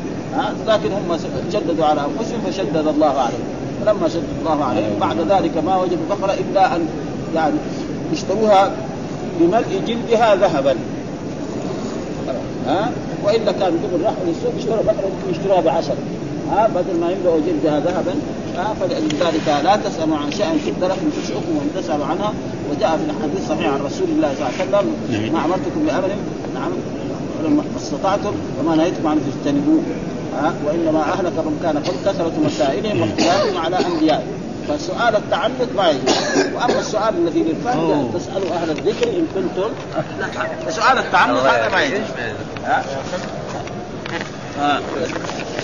[0.67, 1.19] لكن هم
[1.53, 3.60] شددوا على أنفسهم فشدد الله عليهم.
[3.81, 6.89] فلما شدد الله عليهم بعد ذلك ما وجدوا بقرة إلا أن
[7.35, 7.55] يعني
[8.13, 8.71] اشتروها
[9.41, 10.77] بملء جلدها ذهبا.
[12.67, 12.91] ها؟
[13.25, 15.95] وإلا كان قبل راحوا للسوق اشتروا بقرة يمكن يشتروها بعشر.
[16.51, 18.15] ها؟ بدل ما يملؤوا جلدها ذهبا.
[18.57, 22.33] ها؟ فلذلك لا تسألوا عن شيء تبدا لكم تسعكم وإن تسألوا عنها.
[22.71, 24.95] وجاء في الحديث صحيح عن رسول الله صلى الله عليه وسلم.
[25.13, 25.33] نعم.
[25.33, 26.11] ما أمرتكم بأمر؟
[26.55, 26.73] نعم.
[27.45, 29.83] لما استطعتم وما نهيتكم عنه فاجتنبوه.
[30.67, 34.41] وإنما اهلك من كان قبل كثرة مسائلهم واختلافهم على أنبيائهم.
[34.69, 36.15] فسؤال التعنت ما يجوز.
[36.55, 39.71] وأما السؤال الذي للفائده تسألوا أهل الذكر إن كنتم.
[40.67, 42.01] فسؤال التعنت هذا ما يجوز.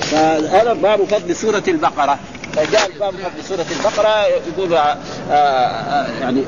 [0.01, 2.19] فهذا باب فضل سورة البقرة.
[2.53, 4.97] فجاء الباب فضل سورة البقرة يقول آآ
[5.31, 6.43] آه، آآ يعني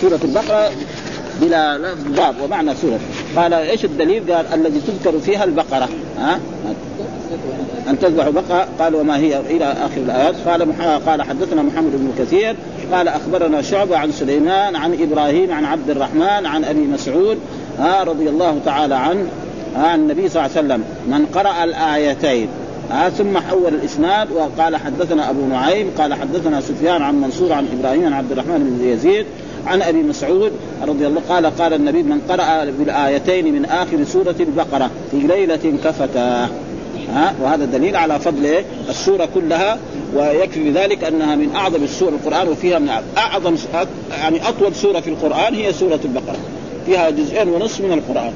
[0.00, 0.70] سورة البقرة
[1.40, 2.98] بلا باب ومعنى سورة.
[3.36, 5.88] قال إيش الدليل؟ قال الذي تذكر فيها البقرة.
[6.18, 6.40] ها؟
[7.90, 10.34] أن تذبح بقره قال وما هي إلى آخر الآيات.
[10.46, 10.72] قال
[11.06, 12.56] قال حدثنا محمد بن كثير.
[12.92, 17.38] قال أخبرنا شعبة عن سليمان عن إبراهيم عن عبد الرحمن عن أبي مسعود
[17.78, 19.26] ها رضي الله تعالى عنه
[19.76, 20.84] عن النبي صلى الله عليه وسلم.
[21.06, 22.48] من قرأ الآيتين
[22.90, 28.06] ها ثم حول الإسناد وقال حدثنا أبو نعيم قال حدثنا سفيان عن منصور عن إبراهيم
[28.06, 29.26] عن عبد الرحمن بن يزيد
[29.66, 30.52] عن أبي مسعود
[30.86, 36.48] رضي الله قال قال النبي من قرأ بالآيتين من آخر سورة البقرة في ليلة كفتا
[37.14, 39.78] ها؟ وهذا دليل على فضل السورة كلها
[40.14, 42.88] ويكفي بذلك أنها من أعظم السور القرآن وفيها من
[43.18, 43.56] أعظم
[44.20, 46.36] يعني أطول سورة في القرآن هي سورة البقرة.
[46.86, 48.32] فيها جزئين ونصف من القرآن.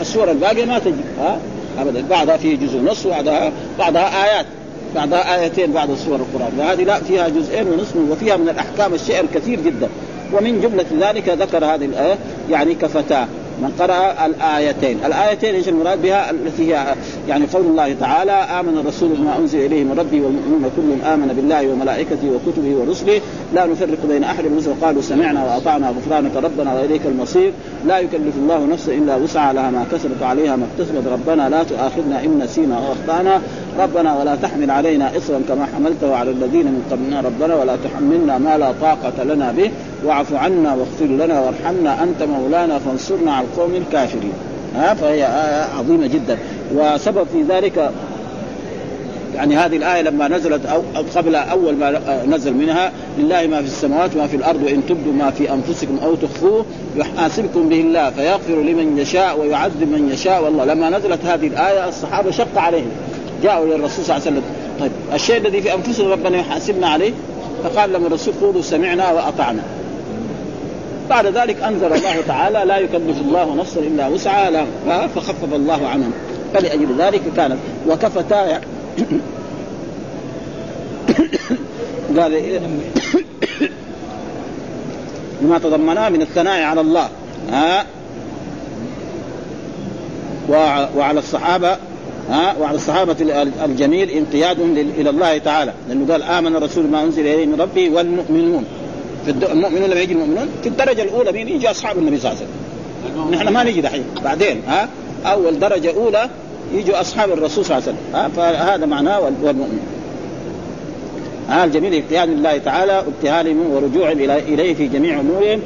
[0.00, 1.38] السور الباقية ما تجي ها؟
[1.78, 2.04] ابدا.
[2.10, 4.46] بعضها فيه جزء ونصف وبعضها بعضها آيات.
[4.94, 6.52] بعضها آيتين بعض سور القرآن.
[6.58, 9.88] وهذه لا فيها جزئين ونصف وفيها من الأحكام الشيء الكثير جدا.
[10.32, 12.18] ومن جملة ذلك ذكر هذه الآية
[12.50, 13.28] يعني كفتاة.
[13.62, 14.98] من قرأ الآيتين.
[15.06, 16.94] الآيتين إيش المراد بها؟ التي هي
[17.28, 21.72] يعني قول الله تعالى آمن الرسول بما أنزل إليه من ربه والمؤمنون كلهم آمن بالله
[21.72, 23.20] وملائكته وكتبه ورسله.
[23.54, 26.36] لا نفرق بين أحد من قالوا سمعنا وأطعنا غفرانك.
[26.36, 27.52] ربنا وإليك المصير.
[27.86, 29.52] لا يكلف الله نفسا إلا وسعها.
[29.52, 31.06] لها ما كسبت عليها ما اكتسبت.
[31.06, 33.40] ربنا لا تؤاخذنا إن نسينا أو أخطأنا.
[33.78, 37.20] ربنا ولا تحمل علينا إصرا كما حملته على الذين من قبلنا.
[37.20, 39.70] ربنا ولا تحملنا ما لا طاقة لنا به.
[40.04, 42.02] واعف عنا واغفر لنا وارحمنا.
[42.02, 44.32] أنت مولانا فانصرنا على القوم الكافرين.
[44.76, 46.38] ها فهي آية عظيمة جدا.
[46.74, 47.90] وسبب في ذلك
[49.34, 50.82] يعني هذه الآية لما نزلت أو
[51.16, 55.30] قبل أول ما نزل منها لله ما في السماوات وما في الأرض وإن تبدوا ما
[55.30, 56.64] في أنفسكم أو تخفوه
[56.96, 60.44] يحاسبكم به الله فيغفر لمن يشاء ويعذب من يشاء.
[60.44, 62.90] والله لما نزلت هذه الآية الصحابة شق عليهم.
[63.42, 64.42] جاءوا للرسول صلى الله عليه وسلم.
[64.80, 67.12] طيب الشيء الذي في أنفسنا ربنا يحاسبنا عليه؟
[67.64, 69.62] فقال لهم الرسول قولوا سمعنا وأطعنا.
[71.10, 74.66] بعد ذلك أنزل الله تعالى لا يكلف الله نفسا إلا وسعها
[75.14, 76.12] فخفف الله عنهم.
[76.54, 77.56] فلأجل ذلك كانت
[77.88, 78.48] وكفتا
[82.18, 82.60] قال إيه؟
[85.42, 87.08] لما تضمناه من الثناء على الله.
[87.52, 87.84] ها؟
[90.96, 91.76] وعلى الصحابة
[92.30, 93.16] ها؟ وعلى الصحابة
[93.64, 95.72] الجميل انقيادهم إلى الله تعالى.
[95.88, 98.64] لأنه قال آمن الرسول ما أنزل إليه من ربه والمؤمنون.
[99.30, 103.30] المؤمنون لما يجي المؤمنون في الدرجة الأولى مين؟ يجي أصحاب النبي صلى الله عليه وسلم.
[103.34, 104.04] نحن ما نجي دحين.
[104.24, 104.88] بعدين ها؟
[105.26, 106.28] أول درجة أولى
[106.74, 108.32] يجوا أصحاب الرسول صلى الله عليه وسلم.
[108.36, 109.80] فهذا معناه والمؤمن.
[111.48, 115.60] ها؟ الجميل اجتهاد لله تعالى وابتهالهم ورجوعهم إليه في جميع أمورهم.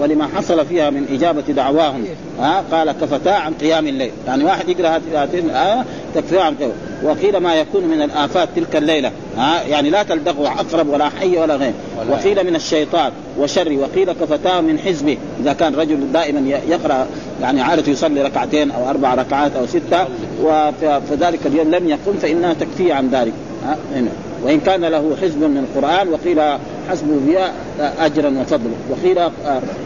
[0.00, 2.04] ولما حصل فيها من إجابة دعواهم
[2.40, 4.10] ها قال كفتا عن قيام الليل.
[4.26, 6.72] يعني واحد يقرأ هاتين الايه تكفي عن قيام.
[7.04, 11.56] وقيل ما يكون من الآفات تلك الليلة ها يعني لا تلدغوا عقرب ولا حي ولا
[11.56, 11.72] غير.
[12.10, 15.16] وقيل من الشيطان وشر وقيل كفتاه من حزبه.
[15.40, 17.06] إذا كان رجل دائما يقرأ
[17.42, 20.06] يعني عادة يصلي ركعتين أو أربع ركعات أو ستة
[20.42, 23.32] وفذلك اليوم لم يقم فإنها تكفيه عن ذلك.
[23.66, 24.10] ها هنا.
[24.42, 26.40] وإن كان له حزب من القرآن وقيل
[26.90, 28.72] حسبه بها أجرا وفضلا.
[28.90, 29.18] وقيل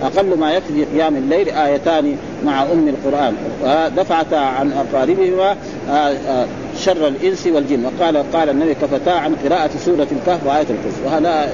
[0.02, 3.34] أقل ما يكفي قيام الليل آيتان مع أم القرآن.
[3.96, 5.56] دفعتا عن اقاربهما
[6.78, 7.84] شر الإنس والجن.
[7.84, 11.02] وقال قال النبي كفتا عن قراءة سورة الكهف وآية الكرسي.
[11.06, 11.52] وهذا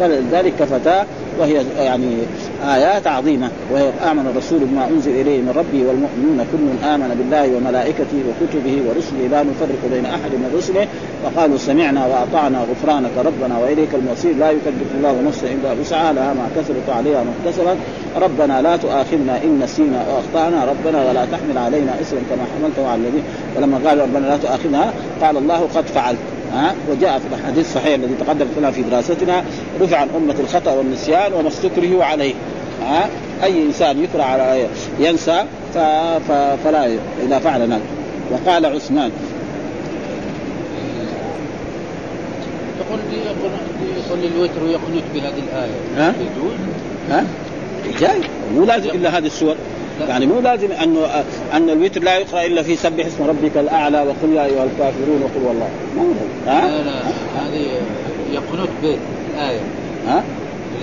[0.00, 1.06] فلذلك كفتا
[1.40, 2.16] وهي يعني
[2.64, 8.18] آيات عظيمة وهي آمن الرسول بما أنزل إليه من ربه والمؤمنون كل آمن بالله وملائكته
[8.28, 10.86] وكتبه ورسله لا نفرق بين أحد من رسله
[11.24, 16.48] وقالوا سمعنا وأطعنا غفرانك ربنا وإليك المصير لا يكلف الله نفسا إلا وسعها لها ما
[16.56, 17.76] كسبت عليها ما اكتسبت
[18.16, 23.00] ربنا لا تؤاخذنا إن نسينا أو أخطأنا ربنا ولا تحمل علينا إسرا كما حملته على
[23.00, 23.22] الذين
[23.56, 26.18] فلما قال ربنا لا تؤاخذنا قال الله قد فعلت.
[26.52, 29.44] ها وجاء في الحديث الصحيح الذي تقدم لنا في دراستنا
[29.80, 32.34] رفع عن أمة الخطأ والنسيان وما استكرهوا عليه.
[32.82, 33.08] ها؟
[33.42, 34.66] أي إنسان يكره على
[35.00, 35.44] ينسى
[36.64, 37.82] فلا إذا فعل ذلك.
[38.30, 39.10] وقال عثمان.
[42.80, 43.00] تقول
[43.98, 45.70] يصلي الوتر ويقنط بهذه الآية.
[45.96, 46.54] ها؟ يجوز؟
[47.10, 47.24] ها؟
[48.00, 48.20] جاي.
[48.54, 49.56] مو لازم إلا هذه السور.
[50.08, 51.06] يعني مو لازم انه
[51.52, 55.46] أن الوتر لا يقرأ إلا في سبح اسم ربك الأعلى وقل يا أيها الكافرون وقل
[55.46, 55.68] والله.
[55.96, 56.02] ما
[56.46, 57.00] ها؟ لا لا
[57.38, 57.66] هذه
[58.32, 59.60] يقنط بالآية.
[60.06, 60.22] ها؟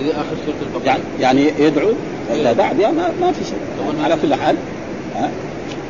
[0.00, 0.86] الذي آخر سورة البقرة.
[0.86, 1.88] يعني, يعني يدعو؟
[2.34, 4.56] اذا دعا بها ما, ما في شيء على كل حال
[5.16, 5.30] ها؟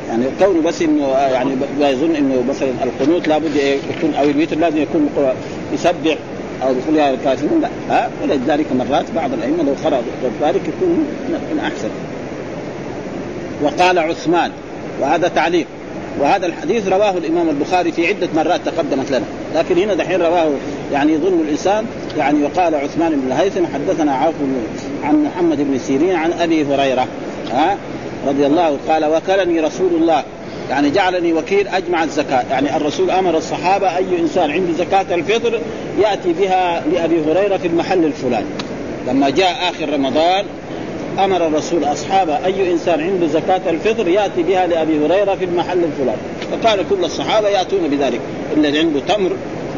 [0.09, 5.09] يعني كونه بس إنه يعني يظن إنه مثلا القنوت لابد يكون أو الوتر لازم يكون
[5.73, 6.17] يسبح
[6.63, 10.01] أو يقول يا الكافرون لا ها؟ ولذلك مرات بعض الأئمة لو قرأ
[10.41, 11.05] ذلك يكون
[11.51, 11.89] من أحسن.
[13.61, 14.51] وقال عثمان
[15.01, 15.65] وهذا تعليق.
[16.19, 19.25] وهذا الحديث رواه الإمام البخاري في عدة مرات تقدمت لنا.
[19.55, 20.49] لكن هنا دحين رواه
[20.93, 21.85] يعني يظن الإنسان
[22.17, 24.35] يعني وقال عثمان بن الهيثم حدثنا عوف
[25.03, 27.07] عن محمد بن سيرين عن أبي هريرة
[27.51, 27.77] ها
[28.27, 30.23] رضي الله قال وكلني رسول الله.
[30.69, 32.43] يعني جعلني وكيل أجمع الزكاة.
[32.51, 35.59] يعني الرسول أمر الصحابة أي إنسان عنده زكاة الفطر
[36.01, 38.45] يأتي بها لأبي هريرة في المحل الفلاني.
[39.07, 40.45] لما جاء آخر رمضان
[41.19, 46.21] أمر الرسول اصحابه أي إنسان عنده زكاة الفطر يأتي بها لأبي هريرة في المحل الفلاني.
[46.51, 48.19] فكان كل الصحابة يأتون بذلك.
[48.57, 49.31] الذي عنده تمر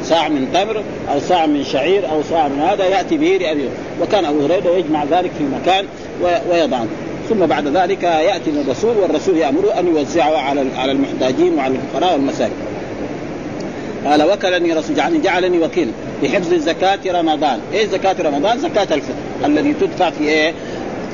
[0.03, 3.69] صاع من تمر أو صاع من شعير أو صاع من هذا يأتي به لأبي
[4.01, 5.85] وكان أبو هريرة يجمع ذلك في مكان
[6.51, 6.85] ويضعه.
[7.29, 12.55] ثم بعد ذلك يأتي الرسول والرسول يأمره أن يوزعه على على المحتاجين وعلى الفقراء والمساكين.
[14.05, 15.87] قال وكلني رسول جعلني جعلني وكيل.
[16.23, 19.13] بحفظ زكاة رمضان، إيش زكاة رمضان؟ زكاة الفطر.
[19.45, 20.53] الذي تدفع في إيه؟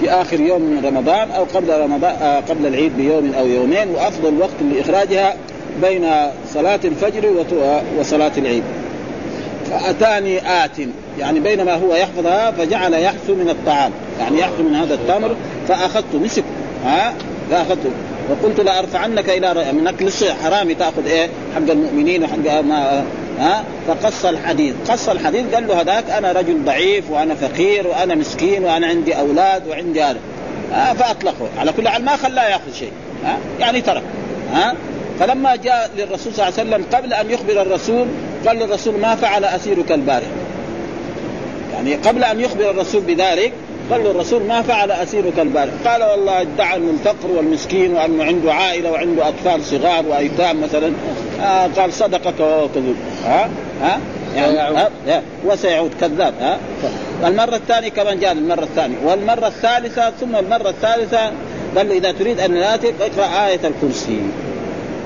[0.01, 4.39] في آخر يوم من رمضان أو قبل رمضان آه قبل العيد بيوم أو يومين وأفضل
[4.39, 5.35] وقت لإخراجها
[5.81, 6.05] بين
[6.53, 7.45] صلاة الفجر
[7.99, 8.63] وصلاة العيد.
[9.71, 10.77] فأتاني آت
[11.19, 13.91] يعني بينما هو يحفظها فجعل يحثو من الطعام.
[14.19, 15.35] يعني يحثو من هذا التمر
[15.67, 16.43] فأخذت مسك
[16.85, 17.13] ها؟
[17.51, 17.89] فاخذته
[18.29, 23.03] وقلت لأرفعنك إلى من أكل الشيء حرامي تأخذ إيه؟ حق المؤمنين وحق ما
[23.39, 24.73] ها؟ فقص الحديث.
[24.89, 29.67] قص الحديث قال له هذاك أنا رجل ضعيف وأنا فقير وأنا مسكين وأنا عندي أولاد
[29.67, 30.19] وعندي هذا.
[30.93, 31.49] فأطلقه.
[31.58, 32.91] على كل حال ما خلاه يأخذ شيء.
[33.25, 34.04] ها؟ يعني ترك.
[34.54, 34.73] ها؟
[35.19, 38.08] فلما جاء للرسول صلى الله عليه وسلم قبل أن يخبر الرسول
[38.47, 40.28] قال للرسول ما فعل أسيرك البارح.
[41.73, 43.54] يعني قبل أن يخبر الرسول بذلك
[43.91, 45.73] قال له الرسول ما فعل أسيرك البارح.
[45.86, 50.93] قال والله ادعى انه الفقر والمسكين وأنه عنده عائلة وعنده أطفال صغار وأيتام مثلا.
[51.41, 53.49] آه قال صدقك وهو كذوب ها؟
[53.82, 53.99] ها؟
[54.36, 54.58] يعني
[55.08, 55.91] ها؟ وسيعود.
[56.02, 56.58] كذاب ها؟
[57.25, 58.97] المرة الثانية كمان جاء المرة الثانية.
[59.06, 61.32] والمرة الثالثة ثم المرة الثالثة
[61.78, 64.21] قال له إذا تريد أن ناتك اقرأ آية الكرسي.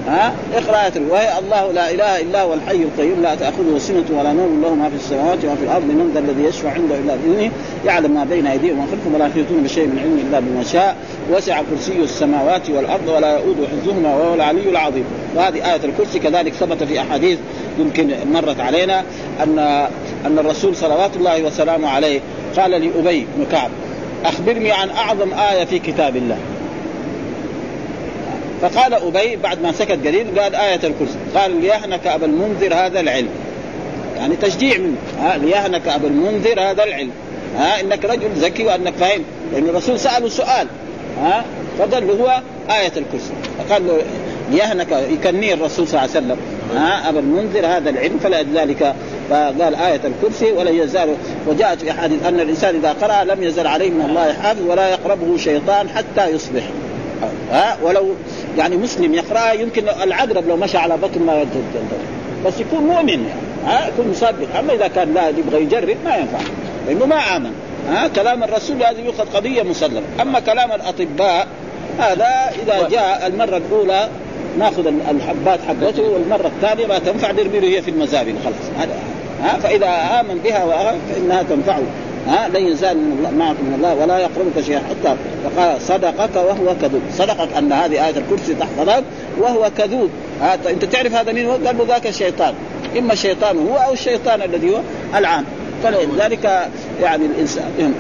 [0.08, 0.34] ها?
[0.54, 3.22] اقرأ آية وهي الله لا إله إلا هو الحي القيوم.
[3.22, 4.62] لا تأخذه سنة ولا نوم.
[4.64, 5.84] له ما في السماوات وما في الأرض.
[5.84, 7.52] من ذا الذي يشفع عنده إلا بإذنه.
[7.86, 9.16] يعلم ما بين أيديهم وما خلفهم.
[9.16, 10.96] ولا يحيطون بشيء من علمه إلا بما شاء.
[11.32, 15.06] وسع كرسي السماوات والأرض ولا يؤود حفظهما وهو العلي العظيم.
[15.36, 17.38] وهذه آية الكرسي كذلك ثبت في أحاديث
[17.80, 19.04] يمكن مرت علينا
[19.44, 19.60] أن
[20.26, 22.20] أن الرسول صلوات الله وسلامه عليه
[22.58, 23.70] قال لأبي بن كعب
[24.26, 26.38] أخبرني عن أعظم آية في كتاب الله.
[28.64, 31.18] فقال أبي بعد ما سكت قليل قال آية الكرسي.
[31.36, 33.30] قال ليهنك أبا المنذر هذا العلم.
[34.18, 34.96] يعني تشجيع منه.
[35.20, 37.12] ها ليهنك أبا المنذر هذا العلم.
[37.58, 39.22] ها إنك رجل ذكي وأنك فاهم.
[39.54, 40.68] لأن الرسول سأله سؤال.
[41.22, 41.46] ها
[41.80, 43.34] فقال له هو آية الكرسي.
[43.60, 43.98] فقال له
[44.52, 46.38] ليهنك يكنيه الرسول صلى الله عليه وسلم.
[46.76, 48.96] ها أبا المنذر هذا العلم فلذلك
[49.30, 51.16] فقال آية الكرسي ولا يزال.
[51.48, 55.38] وجاءت في أحاديث أن الإنسان إذا قرأ لم يزل عليه من الله حافظ ولا يقربه
[55.38, 56.64] شيطان حتى يصبح.
[57.52, 58.08] ها؟ ولو
[58.58, 61.62] يعني مسلم يقرأ يمكن العقرب لو مشى على بطن ما ينتهي
[62.46, 64.58] بس يكون مؤمن يعني ها؟ يكون مصدق.
[64.60, 66.40] أما إذا كان لا يبغى يجرب ما ينفع.
[66.88, 67.52] لأنه ما آمن
[67.90, 70.02] ها؟ كلام الرسول هذه يؤخذ قضية مسلمة.
[70.22, 71.48] أما كلام الأطباء
[72.00, 74.10] هذا إذا جاء المرة الأولى
[74.60, 78.96] نأخذ الحبات حقته والمرة الثانية ما تنفع نرمي هي في المزابل خلاص هذا
[79.44, 81.84] ها؟ فإذا آمن بها فإنها تنفعه.
[82.28, 84.80] ها؟ لن يزال من معك من الله ولا يقربك شيئا.
[84.80, 87.02] حتى فقال صدقك وهو كذوب.
[87.18, 89.04] صدقك أن هذه آية الكرسي تحفظك
[89.40, 90.10] وهو كذوب.
[90.70, 92.54] أنت تعرف هذا مين هو؟ قال له ذاك الشيطان.
[92.98, 94.80] إما الشيطان هو أو الشيطان الذي هو
[95.16, 95.46] العام.
[95.84, 96.70] فلذلك
[97.02, 97.94] يعني الانسان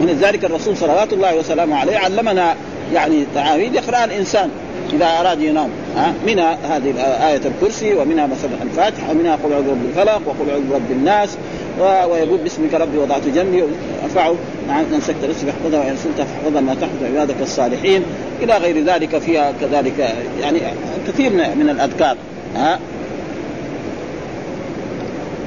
[0.00, 2.54] من ذلك الرسول صلوات الله وسلامه عليه علمنا
[2.92, 4.50] يعني تعاويذ يقرأها الإنسان
[4.92, 5.68] إذا أراد ينام.
[5.96, 6.94] ها؟ منها هذه
[7.28, 11.36] آية الكرسي ومنها مثلا الفاتحة ومنها قل أعوذ برب الفلق وقل أعوذ برب الناس
[11.80, 13.64] ويقول باسمك ربي وضعت جنبي
[14.04, 14.34] ارفعه
[14.68, 18.02] نعم امسكت رزقك احفظها وإن سلت فاحفظها ما تحفظ عبادك الصالحين.
[18.42, 20.60] إلى غير ذلك فيها كذلك يعني
[21.08, 22.16] كثير من الأذكار.
[22.56, 22.78] ها؟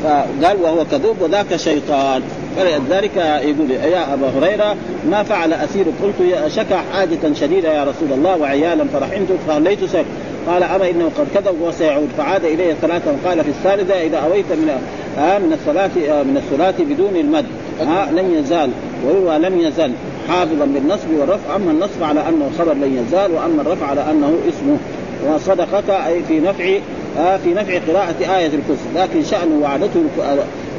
[0.03, 2.21] فقال وهو كذوب وذاك شيطان.
[2.57, 4.75] فلذلك يقول يا أبا هريرة
[5.09, 10.05] ما فعل اسير قلت شكى حاجة شديده يا رسول الله وعيالا فرحمت فخليت سير
[10.47, 12.09] قال أما إنه قد كذب وسيعود.
[12.17, 14.82] فعاد إليه ثلاثة وقال في الثالثة إذا أويت من
[15.18, 17.45] آه من الصلاة آه من الصلاة بدون المد.
[17.82, 18.70] آه لن يزال
[19.05, 19.91] وهو لم يزل
[20.30, 21.55] حافظا بالنصب والرفع.
[21.55, 24.78] أما النصب على أنه خبر لن يزال وأما الرفع على أنه اسمه.
[25.28, 26.65] وصدقك اي في نفع
[27.20, 28.89] آه في نفع قراءة آية الكرسي.
[28.95, 30.03] لكن شأنه وعدته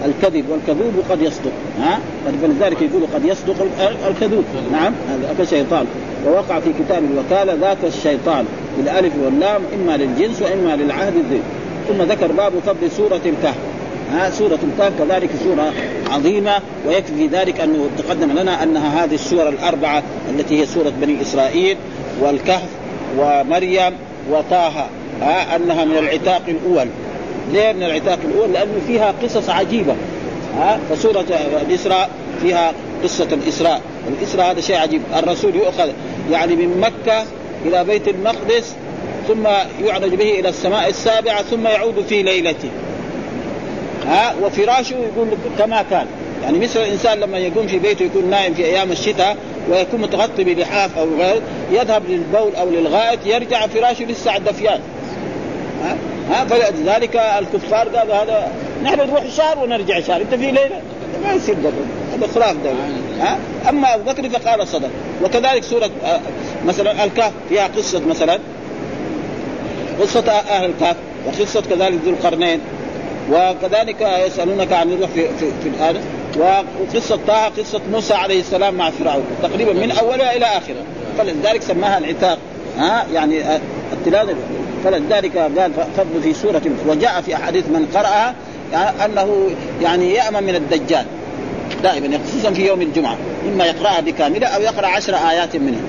[0.04, 0.44] الكذب.
[0.50, 1.52] والكذوب قد يصدق.
[1.80, 1.98] ها؟
[2.42, 3.66] فلذلك يقول قد يصدق
[4.08, 4.44] الكذوب.
[4.72, 4.92] نعم
[5.38, 5.86] هذا شيطان.
[6.26, 8.44] ووقع في كتاب الوكالة ذاك الشيطان
[8.78, 11.40] بالألف واللام إما للجنس وإما للعهد الذي.
[11.88, 13.56] ثم ذكر باب فضل سورة الكهف.
[14.12, 15.72] ها سورة الكهف كذلك سورة
[16.10, 21.22] عظيمة ويكفي في ذلك أنه تقدم لنا أنها هذه السور الأربعة التي هي سورة بني
[21.22, 21.76] إسرائيل
[22.20, 22.68] والكهف
[23.18, 23.92] ومريم
[24.30, 24.86] وطه
[25.20, 26.88] ها أنها من العتاق الأول.
[27.52, 29.94] ليه من العتاق الأول؟ لأنه فيها قصص عجيبة
[30.56, 31.24] ها فسورة
[31.66, 32.10] الإسراء
[32.42, 33.80] فيها قصة الإسراء.
[34.08, 35.02] الإسراء هذا شيء عجيب.
[35.16, 35.90] الرسول يؤخذ
[36.30, 37.24] يعني من مكة
[37.66, 38.74] إلى بيت المقدس
[39.28, 39.46] ثم
[39.84, 42.70] يعرج به إلى السماء السابعة ثم يعود في ليلته.
[44.08, 45.28] ها وفراشه يقول
[45.58, 46.06] كما كان.
[46.42, 49.36] يعني مثل الإنسان لما يقوم في بيته يكون نائم في أيام الشتاء
[49.70, 51.42] ويكون متغطي بلحاف أو غير
[51.72, 54.80] يذهب للبول أو للغائط يرجع فراشه لسه دفيان
[55.82, 55.96] ها
[56.30, 58.52] ها فلذلك الكفار قالوا هذا
[58.82, 60.20] نحن نروح شهر ونرجع شهر.
[60.20, 60.80] أنت في ليلة؟
[61.24, 61.54] ما يصير
[62.12, 62.70] هذا خلاف ده
[63.20, 63.38] ها؟
[63.68, 64.90] أما أبو بكر فقال صدق.
[65.24, 66.20] وكذلك سورة آه،
[66.66, 68.38] مثلا الكهف فيها قصة مثلا.
[70.00, 70.96] قصة أهل الكهف
[71.26, 72.60] وقصة كذلك ذو القرنين.
[73.32, 76.00] وكذلك يسألونك عن الروح في في, في هذا
[76.36, 79.24] وقصة طه قصة موسى عليه السلام مع فرعون.
[79.42, 80.84] تقريبا من أولها إلى آخرها.
[81.18, 82.38] فلذلك سماها العتاق.
[82.78, 83.42] ها؟ يعني
[83.92, 84.34] التلاوه
[84.84, 88.34] فلذلك قال فضل في سورة وجاء في أحاديث من قرأها
[88.72, 89.50] يعني أنه
[89.82, 91.04] يعني يأمن من الدجال.
[91.82, 93.16] دائما خصوصا في يوم الجمعة.
[93.48, 95.80] إما يقرأها بكاملة أو يقرأ عشر آيات منها.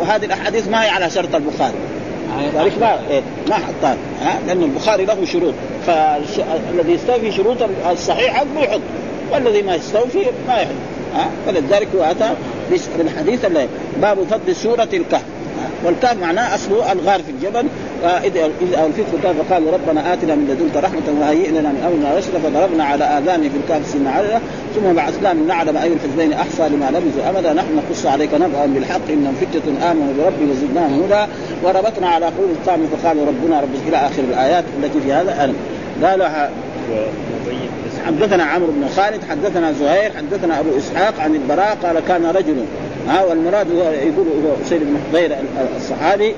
[0.00, 1.74] وهذه الأحاديث ما هي على شرط البخاري.
[2.54, 3.22] ذلك ما إيه.
[3.48, 5.54] ما حطها ها؟ لأن البخاري له شروط.
[5.86, 7.56] فالذي يستوفي شروط
[7.90, 8.80] الصحيح حقه يحط
[9.32, 10.18] والذي ما يستوفي
[10.48, 10.74] ما يحط
[11.14, 12.30] ها؟ فلذلك هو أتى
[12.98, 13.46] بالحديث
[14.02, 15.24] باب فضل سورة الكهف.
[15.84, 17.68] والكهف معناه أصله الغار في الجبل
[18.04, 18.46] إذا
[18.86, 23.04] الفت الكهف فقال ربنا آتنا من لدنك رحمة وهيئ لنا من أمرنا رشدا فضربنا على
[23.04, 24.40] اذانه في الكهف سن عددا.
[24.74, 29.08] ثم بعثنا من نعلم أي الحزبين أحصى لما لبثوا امدا نحن نقص عليك نبأ بالحق.
[29.10, 31.32] إنهم فتيه آمنوا بربهم وزدناهم هدى.
[31.64, 35.56] وربطنا على قلوب القوم فقالوا ربنا رب إلى اخر الايات التي في هذا ألم
[36.04, 36.28] قالوا
[38.06, 42.56] حدثنا عمرو بن خالد حدثنا زهير حدثنا أبو إسحاق عن البراء قال كان رجل.
[43.08, 44.26] ها والمراد هو يقول
[44.68, 45.36] سيد بن حضير
[45.76, 46.34] الصحابي.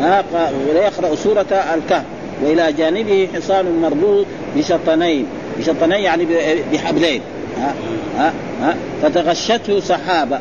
[0.00, 0.24] ها
[0.68, 2.04] ويقرا سورة الكهف
[2.42, 4.26] وإلى جانبه حصان مربوط
[4.56, 5.26] بشطنين
[5.58, 6.26] بشطنين يعني
[6.72, 7.22] بحبلين.
[7.58, 7.74] ها
[8.18, 8.32] ها
[8.62, 8.76] ها.
[9.02, 10.38] فتغشته سحابة.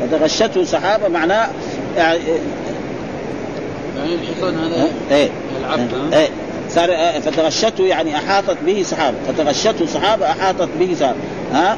[0.00, 1.48] فتغشته سحابة معناه
[1.96, 2.18] يعني
[3.98, 5.28] يعني الحصان هذا إيه.
[5.60, 6.28] العبد إيه.
[6.70, 6.90] صار
[7.20, 9.16] فتغشته يعني أحاطت به سحابة.
[9.28, 11.18] فتغشته سحابة أحاطت به سحابة.
[11.52, 11.76] ها؟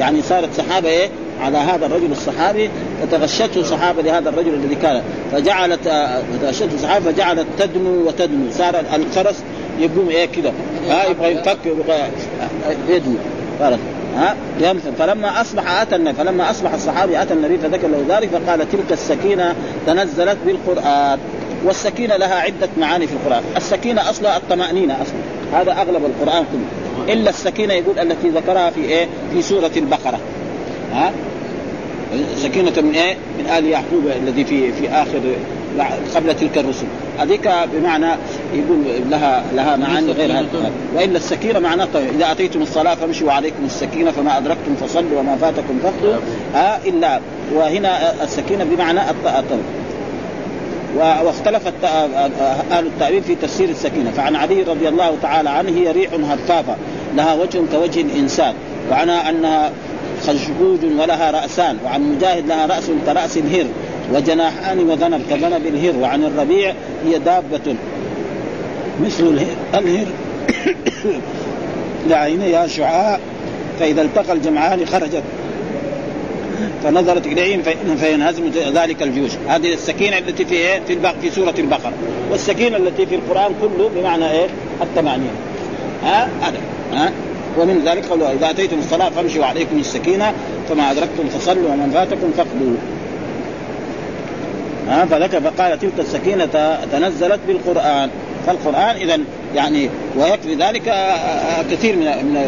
[0.00, 1.08] يعني صارت سحابة إيه؟
[1.42, 2.70] على هذا الرجل الصحابي
[3.02, 5.02] فتغشته سحابه لهذا الرجل الذي كان.
[5.32, 5.88] فجعلت
[6.32, 8.50] فتغشته سحابه فجعلت تدنو وتدنو.
[8.50, 9.42] صار الفرس
[9.80, 10.52] يقوم إيه كذا
[10.88, 11.58] ها يبغى ينفك
[12.88, 13.16] يدنو.
[13.58, 13.78] فرس
[14.16, 14.36] ها
[14.98, 19.54] فلما أصبح أتى النبي فلما أصبح الصحابي أتى النبي فذكر له ذلك فقال تلك السكينة
[19.86, 21.18] تنزلت بالقرآن
[21.64, 25.60] والسكينة لها عدة معاني في القرآن، السكينة أصلها الطمأنينة أصلا.
[25.60, 27.12] هذا أغلب القرآن كله.
[27.12, 30.18] إلا السكينة يقول التي ذكرها في إيه؟ في سورة البقرة.
[30.92, 31.12] ها؟
[32.36, 35.20] سكينة من إيه؟ من آل يعقوب الذي في في آخر
[36.14, 36.86] قبل تلك الرسل.
[37.18, 38.06] هذيك بمعنى
[38.54, 38.78] يقول
[39.10, 40.46] لها لها معاني غير هذا.
[40.94, 42.08] وإلا السكينة معناتها طيب.
[42.14, 46.14] إذا أتيتم الصلاة فامشوا وعليكم السكينة فما أدركتم فصلوا وما فاتكم فاخذوا
[46.54, 47.20] آه الا
[47.54, 49.62] وهنا السكينة بمعنى الطيب
[50.96, 54.10] واختلف أهل التأويل في تفسير السكينة.
[54.10, 56.76] فعن علي رضي الله تعالى عنه هي ريح هفافة
[57.16, 58.54] لها وجه كوجه الإنسان.
[58.90, 59.70] وعنها أنها
[60.26, 63.66] خشبوج ولها رأسان وعن مجاهد لها رأس كرأس الهر
[64.14, 66.74] وجناحان وذنب كذنب الهر وعن الربيع
[67.06, 67.76] هي دابة.
[69.00, 70.06] مثل الهر, الهر
[72.08, 73.18] لعينيها شعاع
[73.80, 75.22] فإذا التقى الجمعان خرجت.
[76.84, 77.62] فنظرت إليهم
[77.96, 79.30] فينهزم ذلك الجيوش.
[79.48, 81.92] هذه السكينة التي في إيه؟ في في سورة البقرة.
[82.30, 84.46] والسكينة التي في القرآن كله بمعنى إيه؟
[84.82, 85.30] الثمانيه
[86.04, 86.58] ها؟ هذا.
[86.92, 87.12] ها؟
[87.58, 90.32] ومن ذلك قوله إذا أتيتم الصلاة فامشوا عليكم السكينة
[90.68, 92.76] فما أدركتم فصلوا ومن فاتكم فاقضوا.
[94.88, 98.10] ها فذكر فقال تلك السكينة تنزلت بالقرآن.
[98.46, 99.18] فالقرآن اذا
[99.54, 102.46] يعني ويكفي ذلك آه، آه، كثير من من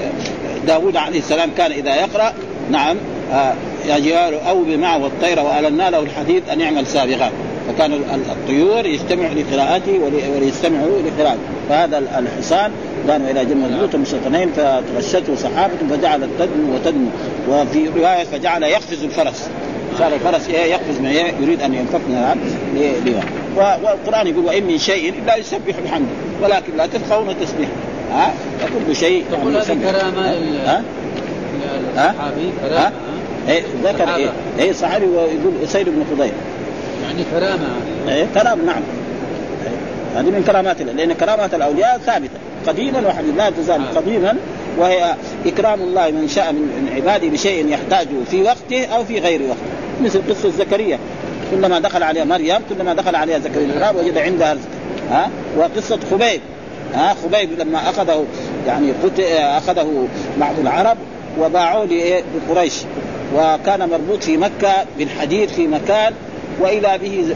[0.66, 2.32] داود عليه السلام كان إذا يقرأ
[2.70, 2.96] نعم
[3.32, 3.54] آه،
[3.88, 7.32] يا جبال أوبي معه والطير وألنا له الحديد أن يعمل سابغات
[7.68, 7.92] فكان
[8.30, 10.00] الطيور يجتمع لقراءته
[10.36, 11.40] وليستمعوا لقراءته.
[11.68, 12.70] فهذا الحصان
[13.06, 17.06] كانوا إلى جمع البيوت المستوطنين فتغشته سحابه فجعلت تدنو وتدنو
[17.48, 19.48] وفي رواية فجعل يقفز الفرس.
[19.98, 22.14] صار الفرس إيه؟ يقفز ما يريد أن ينفك من
[23.56, 26.12] والقرآن يقول وإن من شيء إلا يسبح بحمده.
[26.42, 27.68] ولكن لا تفقهون تسبيح
[28.12, 29.90] ها؟ فكل شيء يعني يسبح.
[29.90, 30.20] كرامه
[30.66, 30.82] ها؟
[31.96, 32.92] الصحابي كرامه
[33.48, 36.32] إيه ذكر إيه؟ إيه صحابي ويقول اسيد بن خضير
[37.02, 37.68] يعني كرامة.
[38.08, 38.82] إيه كرامة نعم.
[40.16, 42.38] هذه من كرامات الله لأن كرامات الأولياء ثابتة.
[42.66, 43.98] قديما وحديثا لا تزال آه.
[44.00, 44.36] قديما
[44.78, 45.14] وهي
[45.46, 50.04] إكرام الله من شاء من عباده بشيء يحتاجه في وقته أو في غير وقته.
[50.04, 50.98] مثل قصة زكريا.
[51.50, 54.56] كلما دخل عليها مريم كلما دخل عليها زكريا الغراب وجد عندها
[55.10, 56.40] ها؟ وقصة خبيب.
[56.94, 58.24] ها؟ خبيب لما أخذه
[58.66, 58.92] يعني
[59.58, 60.08] أخذه
[60.40, 60.96] بعض العرب
[61.40, 61.88] وباعوه
[62.48, 62.74] لقريش.
[63.36, 66.12] وكان مربوط في مكة بالحديد في مكان
[66.60, 67.34] واذا به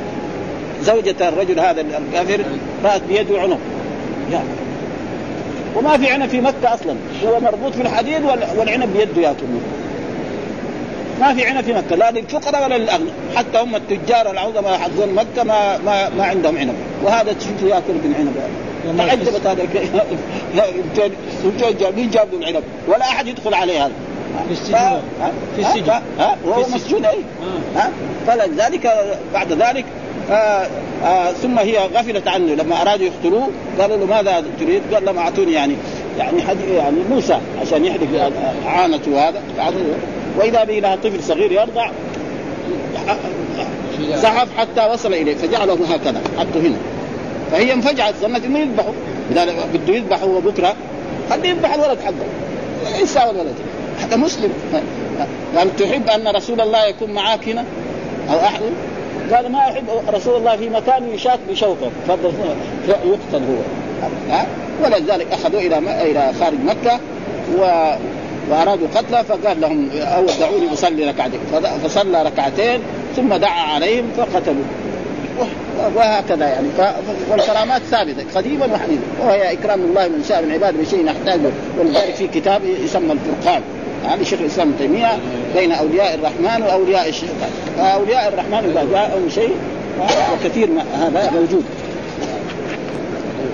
[0.83, 2.45] زوجة الرجل هذا الكافر
[2.85, 3.59] رأت بيده عنق
[4.33, 4.49] يعني
[5.77, 6.95] وما في عنب في مكة أصلا
[7.27, 8.25] هو مربوط في الحديد
[8.57, 9.47] والعنب بيده ياكل
[11.21, 15.45] ما في عنب في مكة لا للفقراء ولا للأغنياء حتى هم التجار العظماء حقون مكة
[15.45, 18.35] ما ما, ما عندهم عنب وهذا تشوفه ياكل بالعنب
[18.99, 19.63] تعجبت هذا
[21.97, 23.93] مين جاب له العنب ولا احد يدخل عليه هذا
[24.49, 25.01] في السجن.
[25.57, 25.91] في السجن.
[26.19, 27.19] ها؟ وهو مسجون اي
[27.77, 27.91] ها؟
[28.27, 28.93] فلذلك
[29.35, 29.85] بعد ذلك
[30.31, 30.67] آه
[31.05, 32.55] آه ثم هي غفلت عنه.
[32.55, 33.49] لما أرادوا يقتلوه
[33.81, 35.75] قالوا له ماذا تريد؟ قال لهم أعطوني يعني
[36.19, 38.33] يعني حد يعني موسى عشان يحرق
[38.67, 39.43] عانته هذا.
[40.39, 41.91] وإذا به لها طفل صغير يرضع
[44.15, 46.77] زحف حتى وصل إليه فجعله هكذا حطه هنا.
[47.53, 48.93] فهي انفجعت ظنت إنه يذبحه.
[49.31, 50.75] اذا بده يذبحه بكره
[51.31, 52.99] خليه يذبح الولد حقه.
[52.99, 53.55] إيش سوى الولد؟
[54.03, 54.53] حتى مسلم.
[55.57, 57.65] قال تحب أن رسول الله يكون معك هنا؟
[58.31, 58.63] أو أحد؟
[59.33, 59.85] قال ما أحب
[60.15, 61.91] رسول الله في مكان يشاك بشوكة.
[62.89, 63.59] يقتل هو.
[64.31, 64.47] ها؟
[64.85, 67.01] ولذلك اخذوه إلى إلى خارج مكة
[67.59, 67.93] و
[68.51, 71.41] وأرادوا قتله فقال لهم اول دعوني أصلي ركعتين
[71.85, 72.81] فصلى ركعتين
[73.17, 74.65] ثم دعا عليهم فقتلوا
[75.97, 76.69] وهكذا يعني.
[77.31, 79.03] والكرامات ثابتة قديما وحديثا.
[79.21, 83.63] وهي إكرام الله من شاء من عباده بشيء يحتاجه ولذلك في كتاب يسمى الفرقان.
[84.05, 85.19] هذا شيخ الإسلام ابن تيمية
[85.57, 89.55] بين أولياء الرحمن وأولياء الشيطان فأولياء الرحمن إذا جاءهم شيء
[90.35, 91.65] وكثير هذا موجود.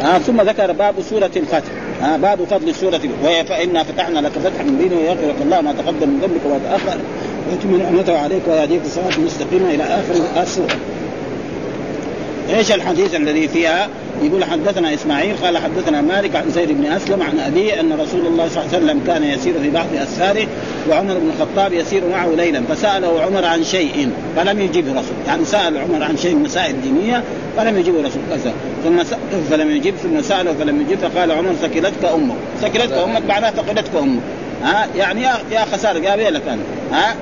[0.03, 1.71] آه ثم ذكر باب سورة الفتح.
[2.03, 6.09] آه باب فضل سورة وهي فإنا فتحنا لك فتحا مبينا ويغفر لك الله ما تقدم
[6.09, 6.99] من ذنبك وما تأخر.
[7.51, 10.77] ويتم نعمته عليك ويهديك صراطا مستقيما إلى آخر السورة.
[12.51, 13.89] إيش الحديث الذي فيها؟
[14.23, 18.49] يقول حدثنا إسماعيل قال حدثنا مالك عن زيد بن أسلم عن أبيه أن رسول الله
[18.49, 20.47] صلى الله عليه وسلم كان يسير في بعض أسفاره
[20.91, 25.79] وعمر بن الخطاب يسير معه ليلا فسأله عمر عن شيء فلم يجبه رسول يعني سأل
[25.79, 27.23] عمر عن شيء من مسائل دينية
[27.57, 28.23] فلم يجبه رسول
[28.85, 29.03] ثم
[29.51, 34.23] فلم يجب ثم سأله فلم يجب فقال عمر ثكلتك أمك ثكلتك أمك معناها ثقلتك أمك.
[34.65, 36.63] ها؟ يعني يا خساره قال لك أنا.
[36.93, 37.17] ها؟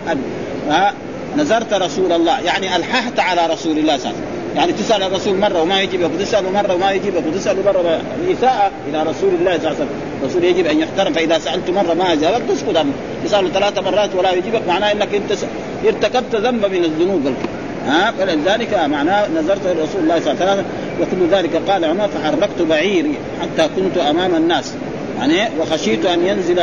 [0.68, 0.94] ها؟
[1.36, 4.41] نزرت رسول الله يعني ألححت على رسول الله صلى الله عليه وسلم.
[4.56, 8.00] يعني تسأل الرسول مرة وما يجيبك وتساله مرة وما يجيبك وتساله مرة
[8.38, 9.88] اساءه إلى رسول الله صلى الله عليه وسلم.
[10.22, 12.92] الرسول يجب أن يحترم فإذا سألت مرة ما أجابك تسكت عنه.
[13.24, 15.32] تسأله ثلاث مرات ولا يجيبك معناه إنك انت
[15.86, 17.34] ارتكبت ذنبا من الذنوب.
[17.86, 20.66] ها؟ فلذلك معناه نظرت لرسول الله صلى الله عليه وسلم.
[21.00, 24.74] وكل ذلك قال عمر فحركت بعيري حتى كنت أمام الناس.
[25.18, 26.62] يعني وخشيت أن ينزل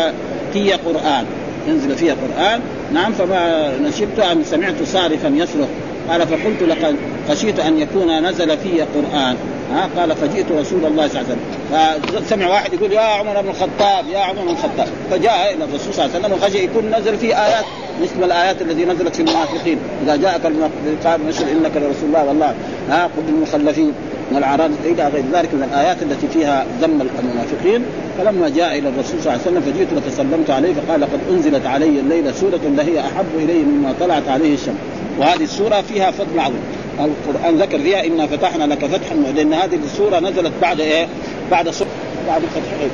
[0.53, 1.25] في قرآن.
[1.67, 2.59] ينزل فيها قرآن.
[2.93, 5.67] نعم فما نشبت ان سمعت صارفا يصرخ.
[6.09, 6.95] قال فقلت لقد
[7.29, 9.35] خشيت أن يكون نزل في قرآن.
[9.73, 11.35] ها قال فجئت رسول الله صلى الله
[11.71, 12.21] عليه وسلم.
[12.21, 14.87] فسمع واحد يقول يا عمر بن الخطاب يا عمر بن الخطاب.
[15.11, 17.65] فجاء إلى الرسول صلى الله عليه وسلم وخشي يكون نزل في آيات
[18.01, 19.77] مثل الآيات التي نزلت في المنافقين.
[20.03, 22.53] إذا جاءك المنافقان نشر إنك لرسول الله والله
[22.89, 23.93] ها قل المخلفين
[24.31, 27.85] من الأعراض إلى غير ذلك من الآيات التي فيها ذم المنافقين.
[28.17, 31.99] فلما جاء إلى الرسول صلى الله عليه وسلم فجئت فسلمت عليه فقال قد أنزلت علي
[31.99, 34.75] الليلة سورة لهي أحب إلي مما طلعت عليه الشمس.
[35.19, 36.61] وهذه السورة فيها فضل عظيم.
[36.99, 41.07] القرآن ذكر فيها إنا فتحنا لك فتحا لأن هذه السورة نزلت بعد إيه؟
[41.51, 41.89] بعد سورة
[42.27, 42.89] بعد فتح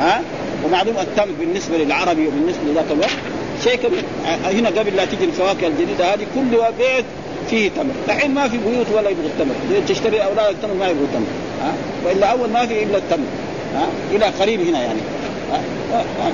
[0.00, 0.22] ها؟
[0.64, 3.16] ومعلوم التمر بالنسبة للعربي وبالنسبة لذاك الوقت.
[3.64, 4.02] شيء كبير.
[4.44, 7.04] هنا قبل لا تجي الفواكه الجديدة هذه كل بيت
[7.50, 9.54] فيه تمر، الحين ما في بيوت ولا يبغوا التمر،
[9.88, 11.26] تشتري أولاد التمر ما يبغوا التمر،
[11.62, 11.72] ها؟
[12.06, 13.26] وإلا أول ما في إلا التمر،
[13.74, 15.00] ها؟ إلى قريب هنا يعني.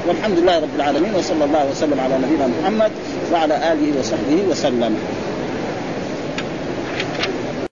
[0.09, 2.91] والحمد لله رب العالمين وصلى الله وسلم على نبينا محمد
[3.33, 4.97] وعلى آله وصحبه وسلم.